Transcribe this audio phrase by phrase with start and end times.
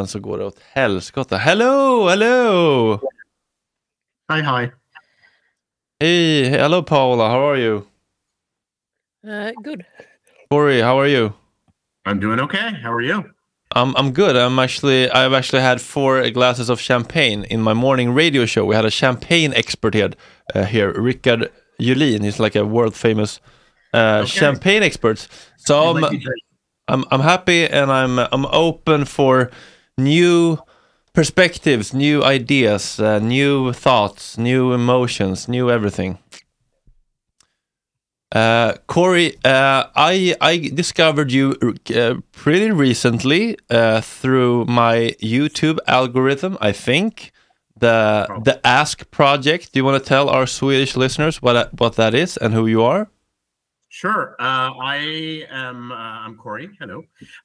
[0.00, 1.36] Sen så går det åt helskotta.
[1.36, 2.98] Hello, hello!
[4.32, 4.70] Hi, hi.
[6.00, 7.82] Hey, hello Paula, how are you?
[9.26, 9.84] Uh, good.
[10.50, 11.32] Corey, how are you?
[12.06, 12.70] I'm doing okay.
[12.82, 13.22] How are you?
[13.76, 14.36] I'm I'm good.
[14.36, 18.64] I'm actually I've actually had four glasses of champagne in my morning radio show.
[18.64, 20.10] We had a champagne expert here,
[20.54, 22.24] uh, here Rickard Julin.
[22.24, 23.40] He's like a world famous
[23.92, 25.28] uh, champagne expert.
[25.56, 26.20] So I'm.
[26.88, 29.50] I'm I'm happy and I'm I'm open for
[30.02, 30.58] new
[31.12, 36.18] perspectives, new ideas, uh, new thoughts, new emotions, new everything.
[38.32, 41.54] Uh, Corey, uh, I I discovered you
[41.94, 46.56] uh, pretty recently uh, through my YouTube algorithm.
[46.58, 47.30] I think
[47.78, 49.72] the the Ask project.
[49.72, 52.82] Do you want to tell our Swedish listeners what what that is and who you
[52.82, 53.11] are?
[54.02, 54.34] Sure.
[54.40, 55.92] Uh, I am.
[55.92, 56.70] Uh, I'm Corey.
[56.80, 57.04] Hello.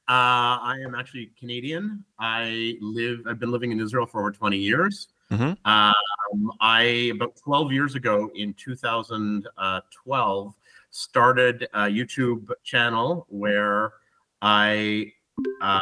[0.09, 0.18] Uh,
[0.65, 2.04] I am actually Canadian.
[2.18, 3.19] I live.
[3.27, 5.09] I've been living in Israel for over 20 years.
[5.30, 5.56] Mhm.
[5.65, 10.56] Um, I about 12 years ago, in 2012,
[10.89, 13.94] started a YouTube channel where
[14.42, 15.13] I
[15.62, 15.80] uh,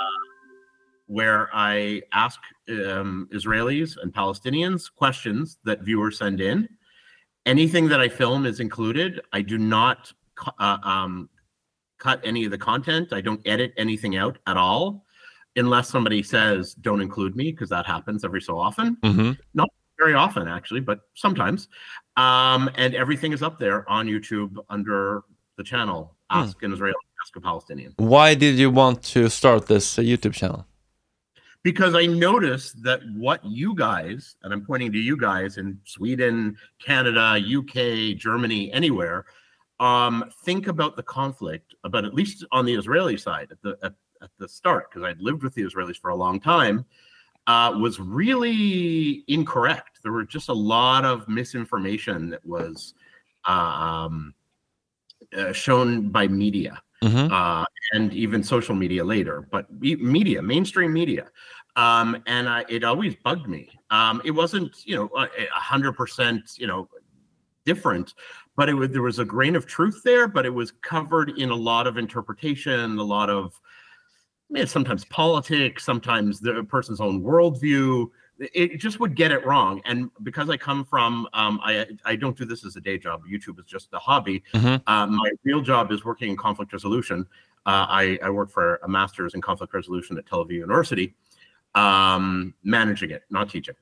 [1.05, 2.37] where I ask
[2.67, 6.67] um, Israelis and Palestinians questions that viewers send in.
[7.45, 9.21] Anything that I film is included.
[9.31, 10.11] I do not
[10.59, 11.29] uh, um,
[11.97, 13.13] cut any of the content.
[13.13, 15.05] I don't edit anything out at all,
[15.55, 18.97] unless somebody says don't include me, because that happens every so often.
[19.03, 19.31] hmm
[19.97, 21.69] Very often, actually, but sometimes.
[22.17, 25.23] Um, and everything is up there on YouTube under
[25.57, 27.93] the channel Ask an Israeli, Ask a Palestinian.
[27.97, 30.65] Why did you want to start this uh, YouTube channel?
[31.65, 36.55] because I noticed that what you guys, and I'm pointing to you guys in Sweden,
[36.79, 39.25] Canada, UK, Germany, anywhere,
[39.79, 43.93] um, think about the conflict, but at least on the Israeli side at the at,
[44.21, 46.85] at the start, because I'd lived with the Israelis for a long time,
[47.47, 49.99] uh, was really incorrect.
[50.03, 52.93] There were just a lot of misinformation that was
[53.45, 54.33] um,
[55.37, 61.27] uh, shown by media hmm uh, and even social media later, but media, mainstream media.
[61.75, 63.69] Um, and I, it always bugged me.
[63.91, 66.87] Um, it wasn't, you know, a a hundred percent, you know,
[67.65, 68.13] different,
[68.55, 71.49] but it was, there was a grain of truth there, but it was covered in
[71.49, 73.59] a lot of interpretation, a lot of,
[74.49, 78.09] I mean, sometimes politics, sometimes the person's own worldview.
[78.37, 79.81] It just would get it wrong.
[79.85, 83.23] And because I come from, um, I, I don't do this as a day job.
[83.29, 84.43] YouTube is just a hobby.
[84.53, 84.81] Mhm.
[84.85, 87.25] Uh, my real job is working in conflict resolution.
[87.65, 91.15] Uh, I, I work for a master's in conflict resolution at Tel Aviv University,
[91.73, 93.75] um, managing it, not teaching.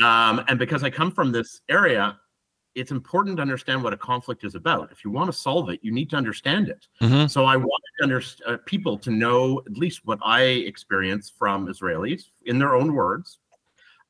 [0.00, 2.18] Um, and because I come from this area,
[2.76, 4.92] it's important to understand what a conflict is about.
[4.92, 6.86] If you want to solve it, you need to understand it.
[7.00, 7.28] Mhm.
[7.28, 12.24] So I wanted under, uh, people to know at least what I experience from Israelis
[12.44, 13.38] in their own words,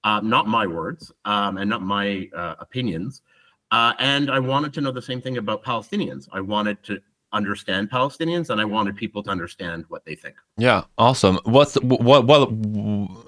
[0.02, 3.22] uh, not my words um, and not my uh, opinions.
[3.70, 6.28] Uh, and I wanted to know the same thing about Palestinians.
[6.32, 7.00] I wanted to
[7.36, 10.36] understand Palestinians, and I wanted people to understand what they think.
[10.56, 11.38] Yeah, awesome.
[11.44, 12.50] What's what what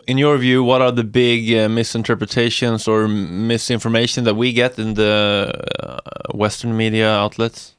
[0.06, 0.64] in your view?
[0.64, 6.00] What are the big uh, misinterpretations or misinformation that we get in the uh,
[6.34, 7.77] Western media outlets?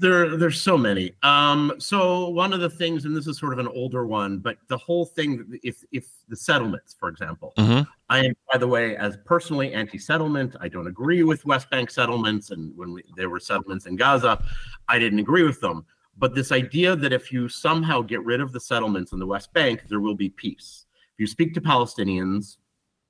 [0.00, 1.12] There, there's so many.
[1.22, 4.56] Um, so one of the things, and this is sort of an older one, but
[4.68, 7.86] the whole thing, if if the settlements, for example, Mhm.
[8.08, 10.56] I am, by the way, as personally anti-settlement.
[10.60, 14.42] I don't agree with West Bank settlements, and when we, there were settlements in Gaza,
[14.88, 15.84] I didn't agree with them.
[16.16, 19.52] But this idea that if you somehow get rid of the settlements in the West
[19.52, 20.86] Bank, there will be peace.
[21.14, 22.56] If you speak to Palestinians,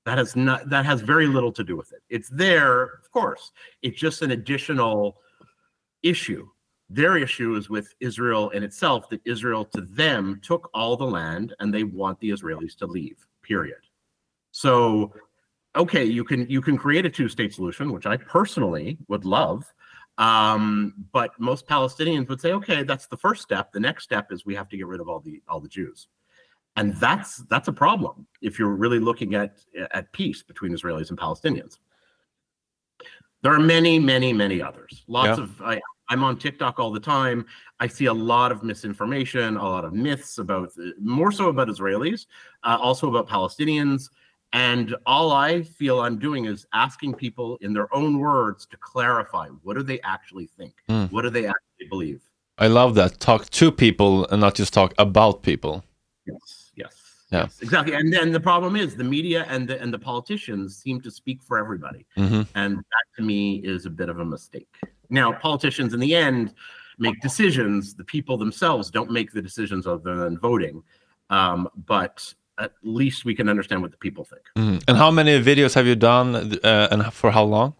[0.04, 2.02] that has not that has very little to do with it.
[2.08, 3.52] It's there, of course.
[3.82, 5.20] It's just an additional
[6.02, 6.48] issue.
[6.88, 11.54] Their issue is with Israel in itself, that Israel to them took all the land
[11.58, 13.80] and they want the Israelis to leave, period.
[14.52, 15.12] So,
[15.74, 19.72] okay, you can you can create a two-state solution, which I personally would love.
[20.18, 23.72] Um, but most Palestinians would say, okay, that's the first step.
[23.72, 26.08] The next step is we have to get rid of all the all the Jews.
[26.76, 29.58] And that's that's a problem if you're really looking at
[29.92, 31.78] at peace between Israelis and Palestinians.
[33.42, 35.04] There are many, many, many others.
[35.06, 35.44] Lots Yeah.
[35.44, 37.46] of I, I'm on TikTok all the time.
[37.80, 42.26] I see a lot of misinformation, a lot of myths about more so about Israelis,
[42.62, 44.10] uh, also about Palestinians.
[44.52, 49.48] And all I feel I'm doing is asking people in their own words to clarify
[49.62, 50.74] what do they actually think?
[50.88, 51.10] Mm.
[51.12, 52.22] What do they actually believe?
[52.58, 53.20] I love that.
[53.20, 55.84] Talk to people and not just talk about people.
[56.26, 56.55] Yes,
[57.30, 57.64] yes, Yeah.
[57.64, 57.94] exactly.
[57.94, 61.42] And then the problem is the media and the and the politicians seem to speak
[61.42, 64.68] for everybody, hmm and that to me is a bit of a mistake.
[65.10, 66.54] Now, politicians in the end
[66.98, 67.94] make decisions.
[67.94, 70.82] The people themselves don't make the decisions other than voting.
[71.28, 74.42] Um, but at least we can understand what the people think.
[74.56, 77.74] hmm And how many videos have you done, uh, and for how long?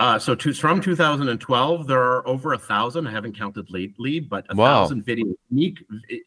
[0.00, 3.06] Uh, so to, from 2012, there are over a thousand.
[3.08, 4.82] I haven't counted lately, but a Wow.
[4.82, 5.78] thousand videos, unique,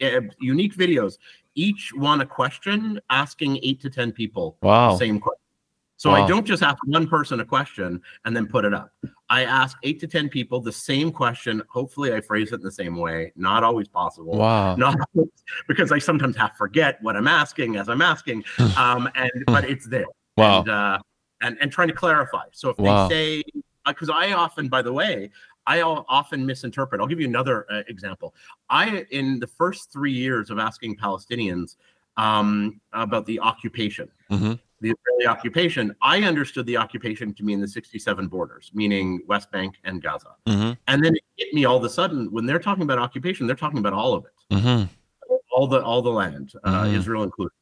[0.01, 1.17] uh, unique videos.
[1.55, 4.91] Each one a question, asking eight to ten people Wow.
[4.91, 5.37] the same question.
[5.97, 6.15] So Wow.
[6.15, 8.89] I don't just ask one person a question and then put it up.
[9.29, 11.61] I ask eight to ten people the same question.
[11.69, 13.31] Hopefully, I phrase it in the same way.
[13.35, 14.37] Not always possible.
[14.37, 14.75] Wow.
[14.75, 14.95] Not
[15.67, 18.43] because I sometimes have forget what I'm asking as I'm asking.
[18.77, 20.05] Um, and but it's there
[20.37, 20.59] Wow.
[20.61, 20.97] and uh,
[21.41, 22.45] and and trying to clarify.
[22.51, 23.07] So if Wow.
[23.07, 23.43] they say,
[23.85, 25.29] because I often, by the way,
[25.67, 27.01] I often misinterpret.
[27.01, 28.33] I'll give you another uh, example.
[28.69, 31.75] I, in the first three years of asking Palestinians
[32.17, 34.59] um, about the occupation, Mhm.
[34.81, 39.75] the Israeli occupation, I understood the occupation to mean the 67 borders, meaning West Bank
[39.83, 40.35] and Gaza.
[40.47, 40.77] Mhm.
[40.87, 43.55] And then it hit me all of a sudden when they're talking about occupation, they're
[43.55, 44.89] talking about all of it Mhm.
[45.51, 46.95] all the all the land, uh, Mhm.
[46.95, 47.53] Israel included.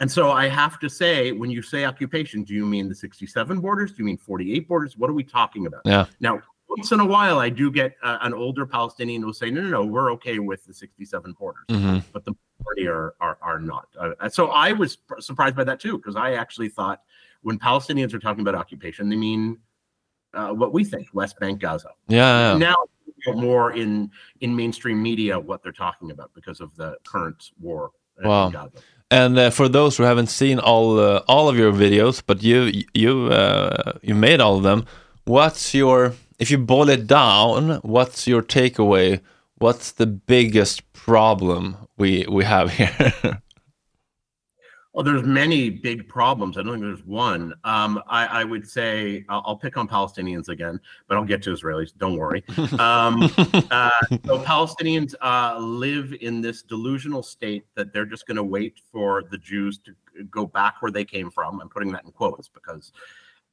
[0.00, 3.60] And so I have to say, when you say occupation, do you mean the 67
[3.60, 3.92] borders?
[3.92, 4.98] Do you mean 48 borders?
[4.98, 5.82] What are we talking about?
[5.84, 6.06] Yeah.
[6.20, 6.40] Now,
[6.76, 9.60] once in a while, I do get uh, an older Palestinian who will say, no,
[9.62, 12.02] no, no, we're okay with the 67 borders, Mhm.
[12.12, 13.86] but the majority are are, are not.
[13.98, 17.00] Uh, so I was surprised by that too, because I actually thought
[17.42, 19.58] when Palestinians are talking about occupation, they mean
[20.34, 22.52] uh, what we think, West Bank, Gaza Yeah.
[22.52, 22.58] yeah.
[22.58, 22.74] now
[23.34, 27.90] more in in mainstream media what they're talking about because of the current war
[28.22, 28.46] uh, Wow.
[28.46, 28.78] in Gaza.
[29.10, 32.82] And uh, for those who haven't seen all uh, all of your videos, but you
[32.94, 34.84] you uh, you made all of them,
[35.24, 39.20] what's your if you boil it down, what's your takeaway?
[39.58, 43.40] What's the biggest problem we we have here?
[44.94, 46.56] Well, there's many big problems.
[46.56, 47.52] I don't think there's one.
[47.64, 51.50] Um, I, I would say I'll, I'll pick on Palestinians again, but I'll get to
[51.52, 51.90] Israelis.
[51.98, 52.44] Don't worry.
[52.78, 53.24] Um,
[53.72, 53.90] uh,
[54.24, 59.24] so Palestinians uh, live in this delusional state that they're just going to wait for
[59.32, 59.94] the Jews to
[60.30, 61.60] go back where they came from.
[61.60, 62.92] I'm putting that in quotes because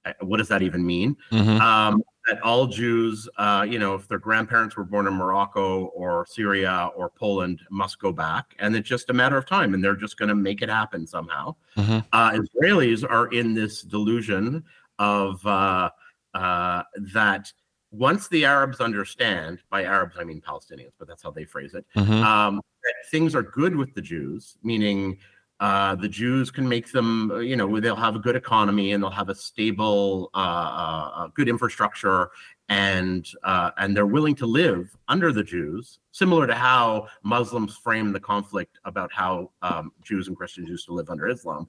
[0.05, 1.17] uh, what does that even mean?
[1.31, 1.59] Mhm.
[1.59, 6.25] um, that all Jews, uh, you know, if their grandparents were born in Morocco or
[6.29, 9.95] Syria or Poland, must go back, and it's just a matter of time, and they're
[9.95, 11.55] just going to make it happen somehow.
[11.77, 12.05] Mhm.
[12.13, 14.63] Uh, Israelis are in this delusion
[14.99, 15.89] of uh,
[16.33, 17.51] uh, that
[17.91, 21.85] once the Arabs understand, by Arabs I mean Palestinians, but that's how they phrase it,
[21.95, 22.23] Mhm.
[22.23, 25.17] um, that things are good with the Jews, meaning
[25.61, 29.03] uh, the Jews can make them, uh, you know, they'll have a good economy and
[29.03, 32.31] they'll have a stable, uh, uh, uh, good infrastructure,
[32.67, 38.11] and uh, and they're willing to live under the Jews, similar to how Muslims frame
[38.11, 41.67] the conflict about how um, Jews and Christians used to live under Islam.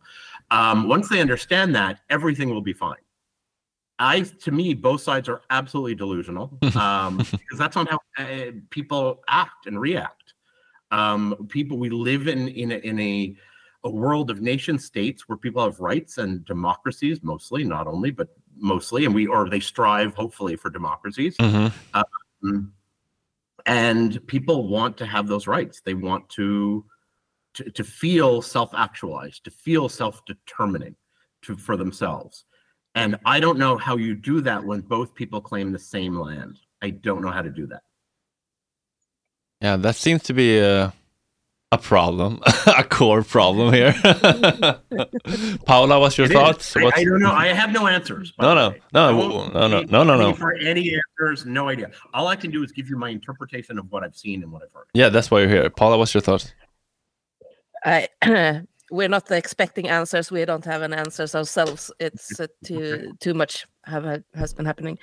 [0.51, 2.97] Um, once they understand that, everything will be fine.
[3.99, 9.23] I, to me, both sides are absolutely delusional um, because that's not how uh, people
[9.29, 10.33] act and react.
[10.93, 13.37] Um, people, we live in in a, in a
[13.85, 18.29] a world of nation states where people have rights and democracies, mostly, not only, but
[18.57, 21.37] mostly, and we or they strive, hopefully, for democracies.
[21.39, 21.73] Mhm.
[21.95, 22.73] Um,
[23.67, 25.81] and people want to have those rights.
[25.81, 26.85] They want to
[27.55, 30.97] to, to feel self-actualized, to feel self-determining
[31.43, 32.45] to for themselves.
[32.95, 36.59] And I don't know how you do that when both people claim the same land.
[36.81, 37.83] I don't know how to do that.
[39.61, 40.93] Yeah, that seems to be a
[41.73, 42.41] a problem,
[42.79, 43.93] a core problem here.
[45.67, 46.37] Paula, what's your It is.
[46.37, 46.77] thoughts?
[46.77, 47.33] I, What's- I don't know.
[47.33, 48.33] I have no answers.
[48.41, 50.35] No, no, no, I w- won't no, no, no, no, no.
[50.35, 51.91] For any answers, no idea.
[52.15, 54.63] All I can do is give you my interpretation of what I've seen and what
[54.63, 54.87] I've heard.
[54.95, 55.71] Yeah, that's why you're here.
[55.71, 56.53] Paula, what's your thoughts?
[57.85, 58.09] I,
[58.91, 60.31] we're not expecting answers.
[60.31, 61.91] We don't have an answers ourselves.
[61.99, 64.99] It's uh, too too much have has been happening.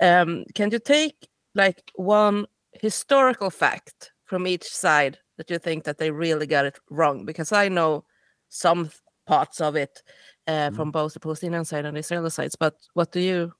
[0.00, 2.46] Um, can you take like one
[2.80, 7.24] historical fact from each side that you think that they really got it wrong?
[7.24, 8.04] Because I know
[8.48, 8.90] some
[9.26, 10.02] parts of it
[10.46, 12.56] uh, from both the Palestinian side and the Israeli sides.
[12.56, 13.52] But what do you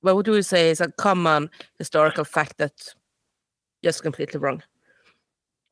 [0.00, 2.72] what would you say is a common historical fact that
[3.82, 4.62] just completely wrong?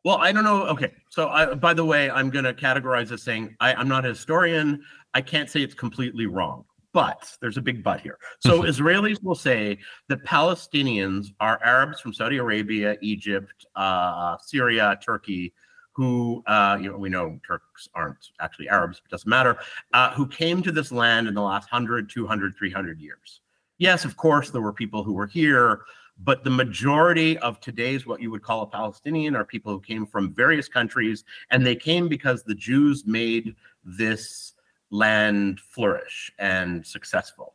[0.05, 0.67] Well, I don't know.
[0.67, 0.93] Okay.
[1.11, 4.11] So, I, by the way, I'm going to categorize this saying I, I'm not a
[4.11, 4.83] historian.
[5.15, 6.65] I can't say it's completely wrong,
[6.97, 8.17] but there's a big but here.
[8.41, 9.77] So, Israelis will say
[10.09, 15.53] that Palestinians are Arabs from Saudi Arabia, Egypt, uh, Syria, Turkey,
[15.93, 19.59] who, uh, you know, we know Turks aren't actually Arabs, it doesn't matter,
[19.93, 23.43] uh, who came to this land in the last 100, 200, 300 years.
[23.77, 25.83] Yes, of course, there were people who were here
[26.19, 30.07] but the majority of today's what you would call a Palestinian are people who came
[30.07, 34.55] from various countries, and they came because the Jews made this
[34.91, 37.55] land flourish and successful.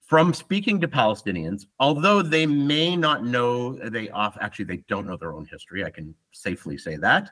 [0.00, 5.18] From speaking to Palestinians, although they may not know, they off actually they don't know
[5.18, 5.84] their own history.
[5.84, 7.30] I can safely say that.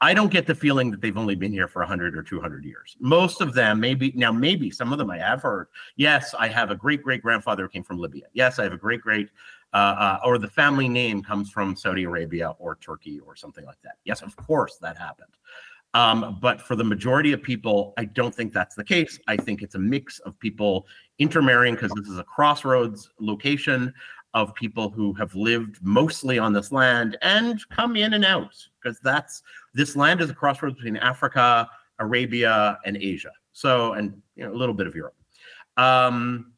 [0.00, 2.96] I don't get the feeling that they've only been here for 100 or 200 years.
[3.00, 5.68] Most of them, maybe now, maybe some of them I have heard.
[5.96, 8.24] Yes, I have a great great grandfather who came from Libya.
[8.32, 9.30] Yes, I have a great great,
[9.72, 13.80] uh, uh, or the family name comes from Saudi Arabia or Turkey or something like
[13.82, 13.96] that.
[14.04, 15.32] Yes, of course that happened.
[15.94, 19.18] Um, but for the majority of people, I don't think that's the case.
[19.28, 20.86] I think it's a mix of people
[21.18, 23.94] intermarrying because this is a crossroads location
[24.34, 28.98] of people who have lived mostly on this land and come in and out because
[29.00, 31.68] that's this land is a crossroads between Africa,
[32.00, 33.30] Arabia, and Asia.
[33.52, 35.14] So, and you know, a little bit of Europe.
[35.76, 36.52] Um,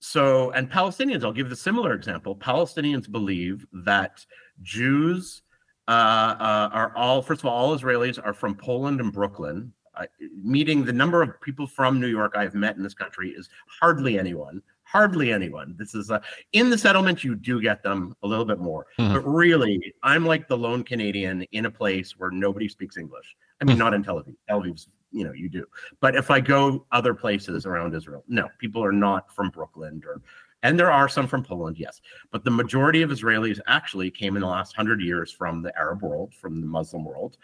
[0.00, 2.36] so, and Palestinians, I'll give the similar example.
[2.36, 4.26] Palestinians believe that
[4.60, 5.41] Jews
[5.88, 9.72] uh, uh, are all, first of all, all Israelis are from Poland and Brooklyn.
[9.94, 10.06] I,
[10.42, 13.48] meeting the number of people from New York I have met in this country is
[13.66, 14.62] hardly anyone.
[14.84, 15.74] Hardly anyone.
[15.78, 16.20] This is a,
[16.52, 18.86] in the settlement, you do get them a little bit more.
[18.98, 19.14] Mhm.
[19.14, 23.36] But really, I'm like the lone Canadian in a place where nobody speaks English.
[23.60, 24.34] I mean, not in Tel Aviv.
[24.48, 25.64] Tel Aviv's, you know, you do.
[26.00, 30.20] But if I go other places around Israel, no, people are not from Brooklyn or,
[30.62, 32.00] and there are some from Poland, yes.
[32.30, 36.02] But the majority of Israelis actually came in the last hundred years from the Arab
[36.02, 37.36] world, from the Muslim world.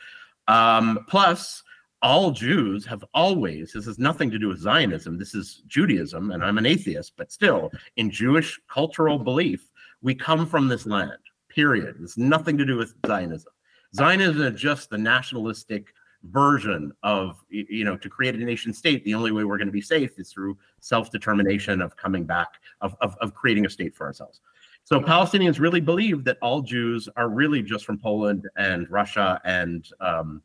[0.46, 1.62] Um, plus,
[2.00, 6.44] all Jews have always, this has nothing to do with Zionism, this is Judaism, and
[6.44, 9.68] I'm an atheist, but still, in Jewish cultural belief,
[10.00, 11.96] we come from this land, period.
[12.00, 13.52] It's nothing to do with Zionism.
[13.94, 15.92] Zionism is just the nationalistic
[16.24, 19.04] version of, you know, to create a nation state.
[19.04, 22.48] The only way we're going to be safe is through self determination of coming back,
[22.80, 24.40] of, of, of creating a state for ourselves.
[24.84, 29.86] So Palestinians really believe that all Jews are really just from Poland and Russia and
[30.00, 30.42] um,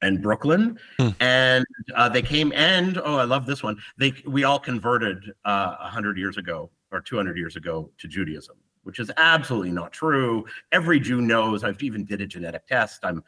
[0.00, 1.08] and Brooklyn, Hmm.
[1.20, 3.76] and uh, they came and oh, I love this one.
[3.98, 8.08] They we all converted uh, a hundred years ago or two hundred years ago to
[8.08, 8.56] Judaism,
[8.88, 10.46] which is absolutely not true.
[10.72, 11.62] Every Jew knows.
[11.62, 13.04] I've even did a genetic test.
[13.04, 13.22] I'm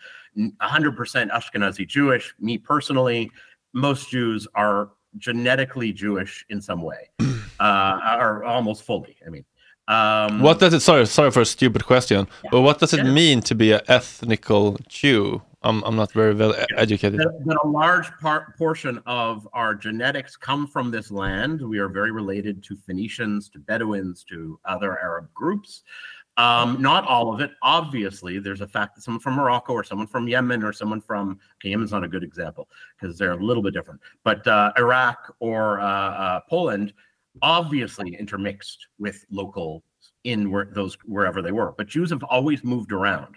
[0.59, 2.35] hundred percent Ashkenazi Jewish.
[2.41, 3.31] Me personally,
[3.75, 4.89] most Jews are
[5.19, 7.11] genetically Jewish in some way,
[7.61, 9.17] uh, or almost fully.
[9.27, 9.45] I mean.
[9.87, 10.81] Um, What does it?
[10.81, 12.27] Sorry, sorry for a stupid question.
[12.51, 13.13] But what does it Yeah.
[13.13, 15.43] mean to be an ethnical Jew?
[15.63, 17.21] I'm I'm not very well educated.
[17.21, 21.61] that, that a large part portion of our genetics come from this land.
[21.61, 25.83] We are very related to Phoenicians, to Bedouins, to other Arab groups.
[26.39, 28.39] Um, not all of it, obviously.
[28.39, 31.69] There's a fact that someone from Morocco or someone from Yemen or someone from okay,
[31.69, 34.01] Yemen's not a good example because they're a little bit different.
[34.25, 36.95] But uh, Iraq or uh, uh, Poland,
[37.43, 39.83] obviously intermixed with local
[40.25, 41.75] in where those wherever they were.
[41.77, 43.37] But Jews have always moved around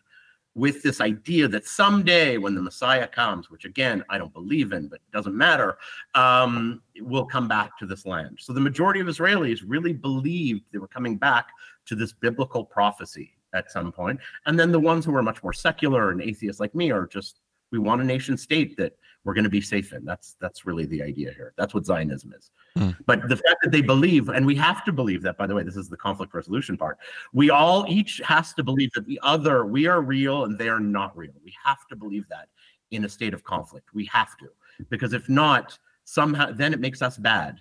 [0.56, 4.88] with this idea that someday when the Messiah comes, which again I don't believe in,
[4.88, 5.78] but it doesn't matter,
[6.16, 8.38] um, will come back to this land.
[8.40, 11.48] So the majority of Israelis really believed they were coming back
[11.86, 14.20] to this biblical prophecy at some point.
[14.46, 17.40] And then the ones who are much more secular and atheists like me are just
[17.72, 20.04] we want a nation state that we're going to be safe in.
[20.04, 21.54] That's that's really the idea here.
[21.58, 22.52] That's what Zionism is.
[22.78, 22.92] Hmm.
[23.06, 25.64] But the fact that they believe, and we have to believe that, by the way,
[25.64, 26.98] this is the conflict resolution part.
[27.32, 30.80] We all each has to believe that the other, we are real and they are
[30.80, 31.34] not real.
[31.44, 32.50] We have to believe that
[32.92, 33.90] in a state of conflict.
[33.94, 34.50] We have to,
[34.90, 37.60] because if not, somehow then it makes us bad.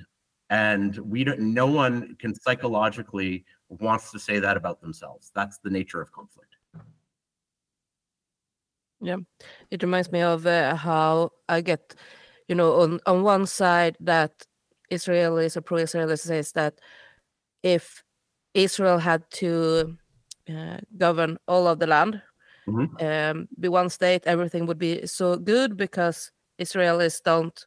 [0.50, 5.30] And we don't no one can psychologically wants to say that about themselves.
[5.34, 6.51] That's the nature of conflict.
[9.02, 9.16] Yeah,
[9.70, 11.94] it reminds me of uh, how I get,
[12.48, 14.46] you know, on on one side that
[14.92, 16.74] Israelis or pro-Israelis says that
[17.62, 18.04] if
[18.54, 19.96] Israel had to
[20.48, 22.22] uh, govern all of the land,
[22.68, 22.88] Mhm.
[23.02, 27.66] um, be one state, everything would be so good because Israelis don't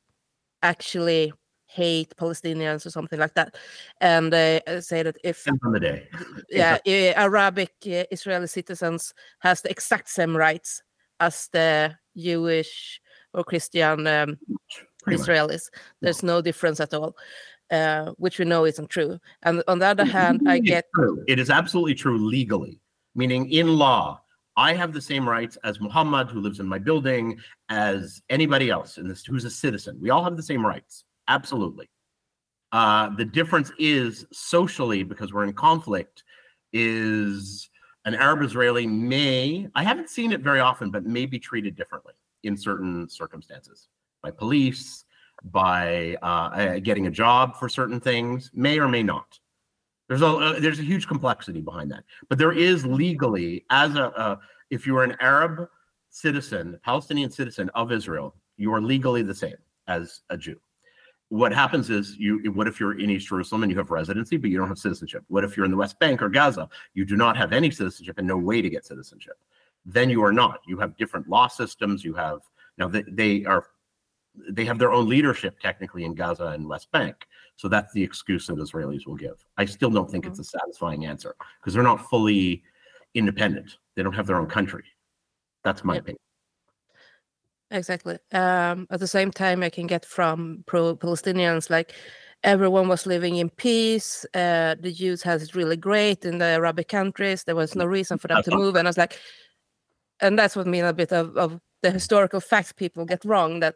[0.61, 1.33] actually
[1.67, 3.55] hate Palestinians or something like that,
[3.99, 6.07] and they uh, say that if Depends on the day.
[6.49, 6.77] yeah,
[7.17, 10.81] Arabic uh, Israeli citizens has the exact same rights
[11.19, 13.01] as the Jewish
[13.33, 14.37] or Christian um,
[15.07, 15.69] Israelis.
[16.01, 17.15] There's no difference at all,
[17.71, 19.19] uh, which we know isn't true.
[19.43, 21.23] And on the other hand, I get true.
[21.27, 22.79] It is absolutely true legally,
[23.13, 24.21] meaning in law,
[24.57, 28.97] I have the same rights as Muhammad, who lives in my building, as anybody else
[28.97, 29.97] in this who's a citizen.
[29.99, 31.89] We all have the same rights, absolutely.
[32.71, 36.23] Uh, the difference is socially, because we're in conflict,
[36.71, 37.69] is
[38.05, 42.13] an Arab Israeli may, I haven't seen it very often, but may be treated differently
[42.43, 43.89] in certain circumstances
[44.21, 45.05] by police,
[45.51, 49.39] by uh, getting a job for certain things, may or may not.
[50.07, 54.11] There's a uh, there's a huge complexity behind that, but there is legally as a
[54.11, 54.35] uh,
[54.69, 55.67] if you are an Arab
[56.11, 60.59] citizen, Palestinian citizen of Israel, you are legally the same as a Jew.
[61.29, 64.49] What happens is you what if you're in East Jerusalem and you have residency but
[64.49, 65.23] you don't have citizenship?
[65.27, 68.17] What if you're in the West Bank or Gaza, you do not have any citizenship
[68.17, 69.37] and no way to get citizenship?
[69.85, 70.59] Then you are not.
[70.67, 72.03] You have different law systems.
[72.03, 72.41] You have
[72.77, 73.65] now they, they are
[74.49, 77.15] they have their own leadership technically in Gaza and West Bank.
[77.55, 79.45] So that's the excuse that Israelis will give.
[79.57, 80.57] I still don't think it's mm-hmm.
[80.57, 82.63] a satisfying answer because they're not fully
[83.13, 83.77] independent.
[83.95, 84.83] They don't have their own country.
[85.63, 85.99] That's my Yeah.
[86.01, 86.19] opinion.
[87.71, 88.17] Exactly.
[88.31, 91.93] Um, at the same time, I can get from pro-Palestinians like
[92.43, 94.25] everyone was living in peace.
[94.33, 97.43] Uh, the Jews had it really great in the Arabic countries.
[97.43, 99.19] There was no reason for them to move, and I was like,
[100.21, 103.75] and that's what mean a bit of, of the historical facts people get wrong that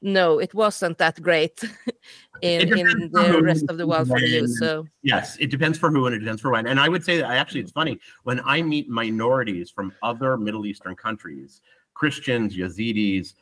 [0.00, 1.62] no it wasn't that great
[2.42, 4.58] in, in the rest of the world for Jews.
[4.58, 6.66] So Yes, it depends for who and it depends for when.
[6.66, 10.38] And I would say that I actually, it's funny when I meet minorities from other
[10.38, 11.60] Middle Eastern countries,
[11.94, 13.34] Christians, Yazidis,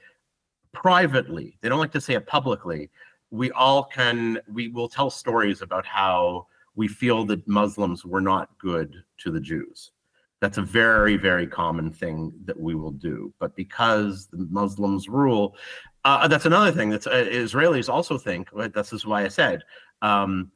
[0.73, 2.91] privately, they don't like to say it publicly.
[3.31, 8.57] We all can, we will tell stories about how we feel that Muslims were not
[8.59, 9.93] good to the Jews.
[10.41, 13.33] That's a very, very common thing that we will do.
[13.39, 15.57] But because the Muslims rule,
[16.05, 18.49] uh, that's another thing that uh, Israelis also think.
[18.53, 19.63] right, This is why I said
[20.03, 20.51] um,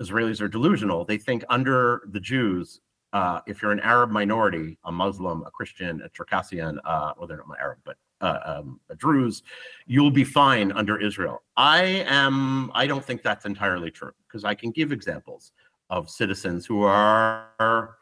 [0.00, 1.04] Israelis are delusional.
[1.04, 2.80] They think under the Jews,
[3.12, 7.36] uh, if you're an Arab minority, a Muslim, a Christian, a Circassian, uh, well, they're
[7.36, 9.42] not Arab, but uh, um, a Druze,
[9.86, 11.42] you'll be fine under Israel.
[11.56, 12.70] I am.
[12.74, 15.52] I don't think that's entirely true because I can give examples
[15.90, 17.96] of citizens who are.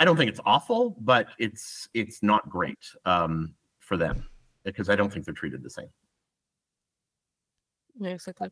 [0.00, 4.24] I don't think it's awful, but it's it's not great um, for them
[4.64, 5.88] because I don't think they're treated the same.
[8.02, 8.50] Exactly.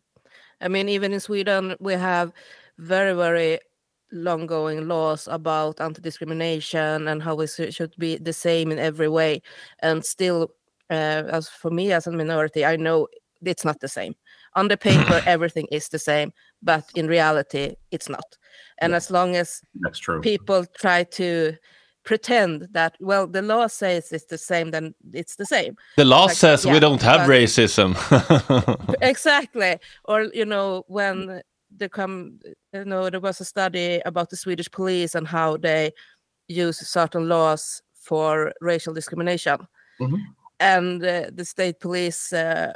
[0.60, 2.32] I mean, even in Sweden, we have
[2.78, 3.60] very, very
[4.12, 9.08] long going laws about anti discrimination and how we should be the same in every
[9.08, 9.42] way.
[9.80, 10.50] And still,
[10.90, 13.08] uh, as for me as a minority, I know
[13.44, 14.14] it's not the same.
[14.54, 18.36] On the paper, everything is the same, but in reality, it's not.
[18.78, 20.20] And as long as That's true.
[20.20, 21.56] people try to
[22.04, 25.76] pretend that, well, the law says it's the same, then it's the same.
[25.96, 27.96] The law Like, says we don't have racism.
[29.02, 31.42] exactly or you know when
[31.78, 32.38] there come
[32.72, 35.90] you know there was a study about the swedish police and how they
[36.48, 39.58] use certain laws for racial discrimination
[40.00, 40.20] Mhm.
[40.60, 42.72] and uh, the state police uh,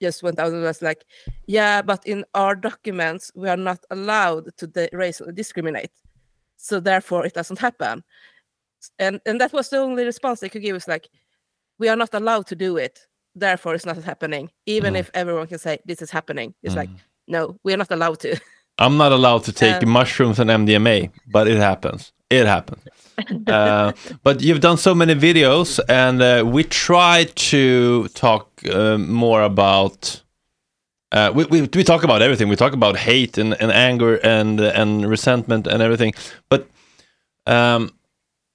[0.00, 1.04] just went out and was like
[1.46, 5.92] yeah but in our documents we are not allowed to di- racially discriminate
[6.56, 8.02] so therefore it doesn't happen
[8.98, 11.08] and and that was the only response they could give was like
[11.78, 13.00] we are not allowed to do it
[13.34, 14.98] therefore it's not happening even Mhm.
[15.00, 17.00] if everyone can say this is happening it's like Mhm.
[17.26, 18.40] No we're not allowed to
[18.78, 22.12] I'm not allowed to take Uh, mushrooms and MDMA, but it happens.
[22.28, 22.82] It happens.
[23.46, 23.92] uh,
[24.24, 30.22] but you've done so many videos, and uh, we try to talk uh, more about.
[31.12, 32.48] Uh, we, we we talk about everything.
[32.48, 36.12] We talk about hate and, and anger and and resentment and everything.
[36.48, 36.66] But
[37.46, 37.92] um,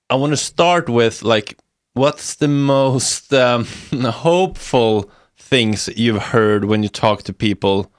[0.10, 1.58] I want to start with like,
[1.94, 3.66] what's the most um,
[4.04, 7.90] hopeful things you've heard when you talk to people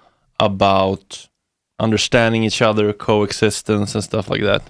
[0.40, 1.29] about
[1.79, 4.62] understanding each other, coexistence, and stuff like that.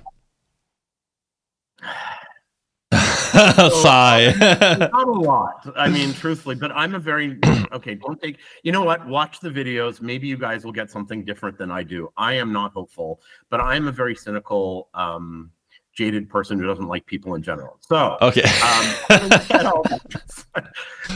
[3.72, 4.34] Sigh.
[4.92, 5.72] not a lot.
[5.76, 7.38] I mean, truthfully, but I'm a very
[7.72, 7.94] okay.
[7.94, 8.38] Don't take.
[8.64, 9.06] You know what?
[9.06, 10.00] Watch the videos.
[10.00, 12.12] Maybe you guys will get something different than I do.
[12.16, 15.52] I am not hopeful, but I'm a very cynical, um,
[15.92, 17.78] jaded person who doesn't like people in general.
[17.80, 18.42] So, okay.
[18.42, 19.84] um, I look at all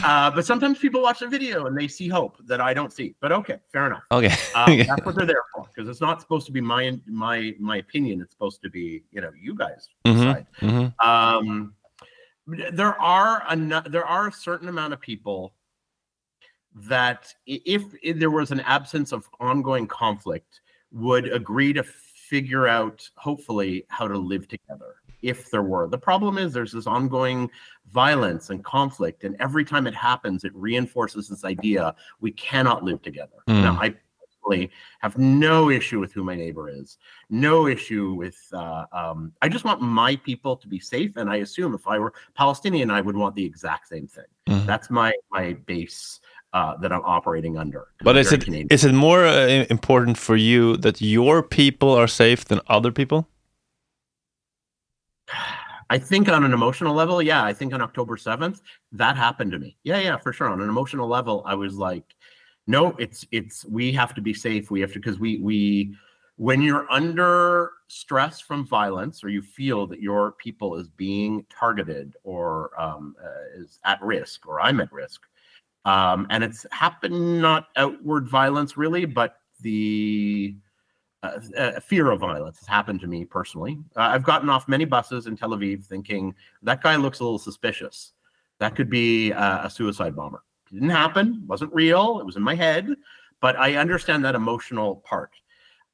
[0.03, 3.15] uh, but sometimes people watch the video and they see hope that I don't see.
[3.21, 4.03] But okay, fair enough.
[4.11, 4.33] okay.
[4.55, 7.77] Um, that's what they're there for because it's not supposed to be my my my
[7.77, 8.21] opinion.
[8.21, 10.45] It's supposed to be you know you guys Mhm, decide.
[10.61, 11.05] mhm.
[11.05, 11.73] Um,
[12.47, 15.55] there are a there are a certain amount of people
[16.75, 20.61] that if, if there was an absence of ongoing conflict
[20.91, 21.83] would agree to
[22.29, 26.87] figure out hopefully how to live together if there were the problem is there's this
[26.87, 27.49] ongoing
[27.91, 33.01] violence and conflict and every time it happens it reinforces this idea we cannot live
[33.01, 33.79] together now Mm.
[33.85, 33.87] i
[34.19, 36.97] personally have no issue with who my neighbor is
[37.29, 41.37] no issue with uh, um, i just want my people to be safe and i
[41.37, 44.65] assume if i were palestinian i would want the exact same thing Mhm.
[44.67, 46.19] that's my my base
[46.55, 47.87] uh, that i'm operating under.
[48.01, 48.69] But is it Canadian.
[48.71, 53.27] is it more uh, important for you that your people are safe than other people?
[55.89, 58.61] I think on an emotional level, yeah, I think on October 7th,
[58.93, 59.77] that happened to me.
[59.83, 60.49] Yeah, yeah, for sure.
[60.49, 62.15] On an emotional level, I was like,
[62.65, 64.71] no, it's it's we have to be safe.
[64.71, 65.95] We have to because we we
[66.37, 72.15] when you're under stress from violence or you feel that your people is being targeted
[72.23, 75.21] or um, uh, is at risk or I'm at risk,
[75.85, 80.55] um, and it's happened not outward violence really, but the
[81.23, 83.79] uh, uh, fear of violence has happened to me personally.
[83.95, 87.39] Uh, I've gotten off many buses in Tel Aviv thinking that guy looks a little
[87.39, 88.13] suspicious.
[88.59, 90.43] That could be a suicide bomber.
[90.71, 91.43] It didn't happen.
[91.45, 92.19] wasn't real.
[92.19, 92.87] It was in my head,
[93.41, 95.31] but I understand that emotional part.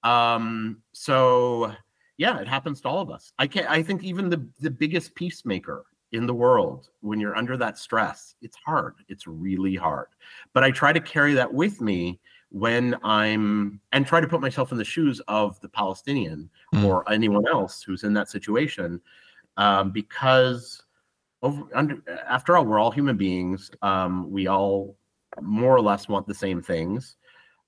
[0.04, 1.74] Um, so
[2.18, 3.34] yeah, it happens to all of us.
[3.40, 3.70] I can't.
[3.70, 8.36] I think even the the biggest peacemaker in the world, when you're under that stress,
[8.42, 8.96] it's hard.
[9.08, 10.08] It's really hard.
[10.54, 12.20] But I try to carry that with me
[12.50, 16.86] when I'm and try to put myself in the shoes of the Palestinian Mm.
[16.86, 19.02] or anyone else who's in that situation,
[19.58, 20.84] um, because
[21.44, 24.96] over under after all we're all human beings um we all
[25.42, 27.16] more or less want the same things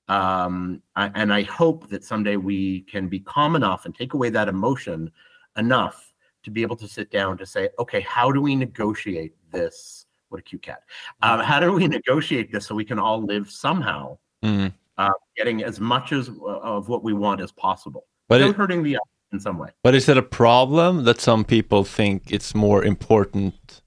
[0.10, 4.30] um I, and i hope that someday we can be calm enough and take away
[4.30, 5.12] that emotion
[5.58, 6.13] enough
[6.44, 10.40] to be able to sit down to say okay how do we negotiate this what
[10.40, 10.82] a cute cat
[11.22, 14.74] um, how do we negotiate this so we can all live somehow Mhm.
[14.98, 18.84] uh, getting as much as of what we want as possible But without it- hurting
[18.84, 22.54] the other in some way But is it a problem that some people think it's
[22.54, 23.82] more important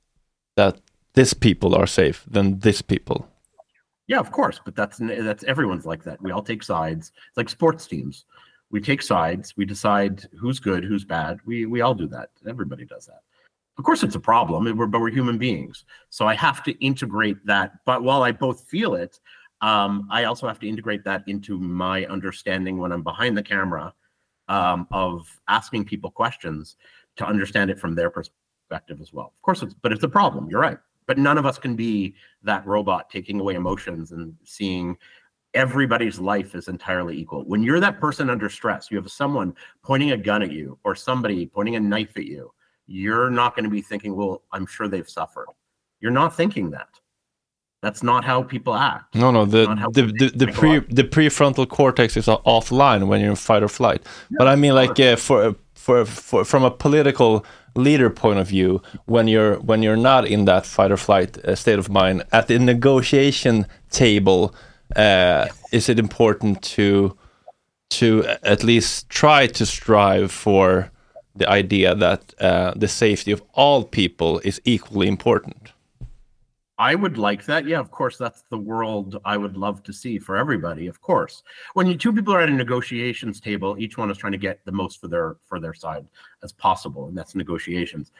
[0.57, 0.81] that
[1.12, 3.29] this people are safe than this people?
[4.09, 6.23] Yeah, of course, but that's that's everyone's like that.
[6.23, 7.11] We all take sides.
[7.29, 8.25] It's like sports teams.
[8.70, 9.55] We take sides.
[9.57, 11.38] We decide who's good, who's bad.
[11.44, 12.31] We we all do that.
[12.46, 13.20] Everybody does that.
[13.79, 15.85] Of course, it's a problem, we're, but we're human beings.
[16.09, 17.72] So I have to integrate that.
[17.85, 19.20] But while I both feel it,
[19.61, 23.92] um, I also have to integrate that into my understanding when I'm behind the camera
[24.48, 26.76] um, of asking people questions
[27.16, 29.33] to understand it from their perspective as well.
[29.35, 30.48] Of course, it's but it's a problem.
[30.48, 30.79] You're right.
[31.07, 34.96] But none of us can be that robot taking away emotions and seeing
[35.57, 37.42] everybody's life is entirely equal.
[37.45, 40.95] When you're that person under stress, you have someone pointing a gun at you or
[40.95, 42.53] somebody pointing a knife at you,
[42.87, 45.47] you're not going to be thinking, well, I'm sure they've suffered.
[46.01, 46.88] You're not thinking that.
[47.83, 49.14] That's not how people act.
[49.14, 49.45] No, no.
[49.45, 53.69] The the the, the pre the prefrontal cortex is offline when you're in fight or
[53.69, 54.03] flight.
[54.38, 57.45] but I mean, like uh, for for for from a political
[57.77, 61.55] leader point of view, when you're when you're not in that fight or flight uh,
[61.55, 64.55] state of mind at the negotiation table,
[64.96, 67.16] uh, is it important to
[67.88, 70.90] to at least try to strive for
[71.37, 75.72] the idea that uh, the safety of all people is equally important?
[76.78, 77.66] I would like that.
[77.66, 80.88] Yeah, of course, that's the world I would love to see for everybody.
[80.88, 84.32] Of course, when you two people are at a negotiations table, each one is trying
[84.32, 86.06] to get the most for their for their side
[86.42, 88.12] as possible, and that's negotiations.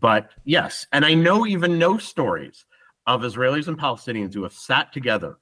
[0.00, 2.66] But yes, and I know even know stories
[3.06, 5.38] of Israelis and Palestinians who have sat together,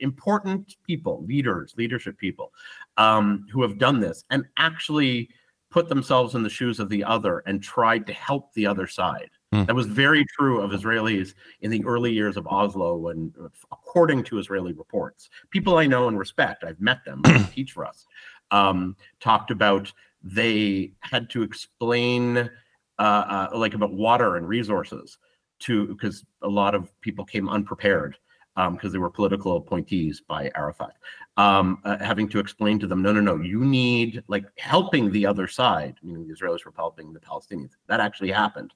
[0.00, 2.52] important people, leaders, leadership people,
[2.96, 5.28] um, who have done this and actually
[5.70, 9.30] put themselves in the shoes of the other and tried to help the other side.
[9.52, 9.64] Hmm.
[9.64, 13.32] That was very true of Israelis in the early years of Oslo, when,
[13.72, 18.06] according to Israeli reports, people I know and respect, I've met them, teach for us,
[18.52, 22.50] um, talked about they had to explain,
[22.98, 25.18] uh, uh, like about water and resources,
[25.60, 28.16] to because a lot of people came unprepared
[28.56, 30.96] because they were political appointees by Arafat,
[31.36, 35.26] um, uh, having to explain to them, no, no, no, you need like helping the
[35.26, 37.72] other side, meaning the Israelis were helping the Palestinians.
[37.88, 38.72] That actually happened.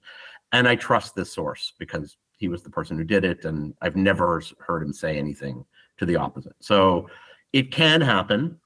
[0.52, 3.44] And I trust this source because he was the person who did it.
[3.44, 5.64] And I've never heard him say anything
[5.98, 6.56] to the opposite.
[6.60, 7.08] So
[7.52, 8.58] it can happen.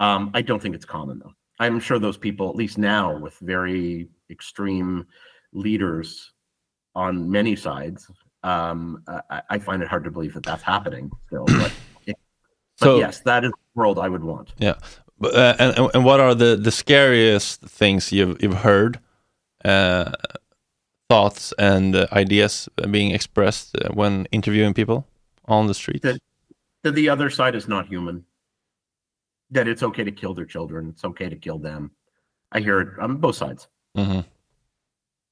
[0.00, 1.32] Um, I don't think it's common though.
[1.58, 5.06] I'm sure those people, at least now, with very extreme
[5.52, 6.32] leaders
[6.94, 8.10] on many sides,
[8.42, 11.44] um, I, I find it hard to believe that that's happening still.
[11.48, 11.72] But,
[12.06, 14.54] but So- yes, that is the world I would want.
[14.58, 14.74] Yeah,
[15.18, 18.98] but, uh, and and- what are the the scariest things you've you've heard,
[19.64, 20.12] uh,
[21.10, 25.06] thoughts and uh, ideas being expressed uh, when interviewing people
[25.46, 26.02] on the street?
[26.02, 26.20] That-
[26.82, 28.24] That the other side is not human.
[29.50, 30.88] That it's okay to kill their children.
[30.88, 31.90] It's okay to kill them.
[32.52, 33.68] I hear it on both sides.
[33.94, 34.24] Mhm.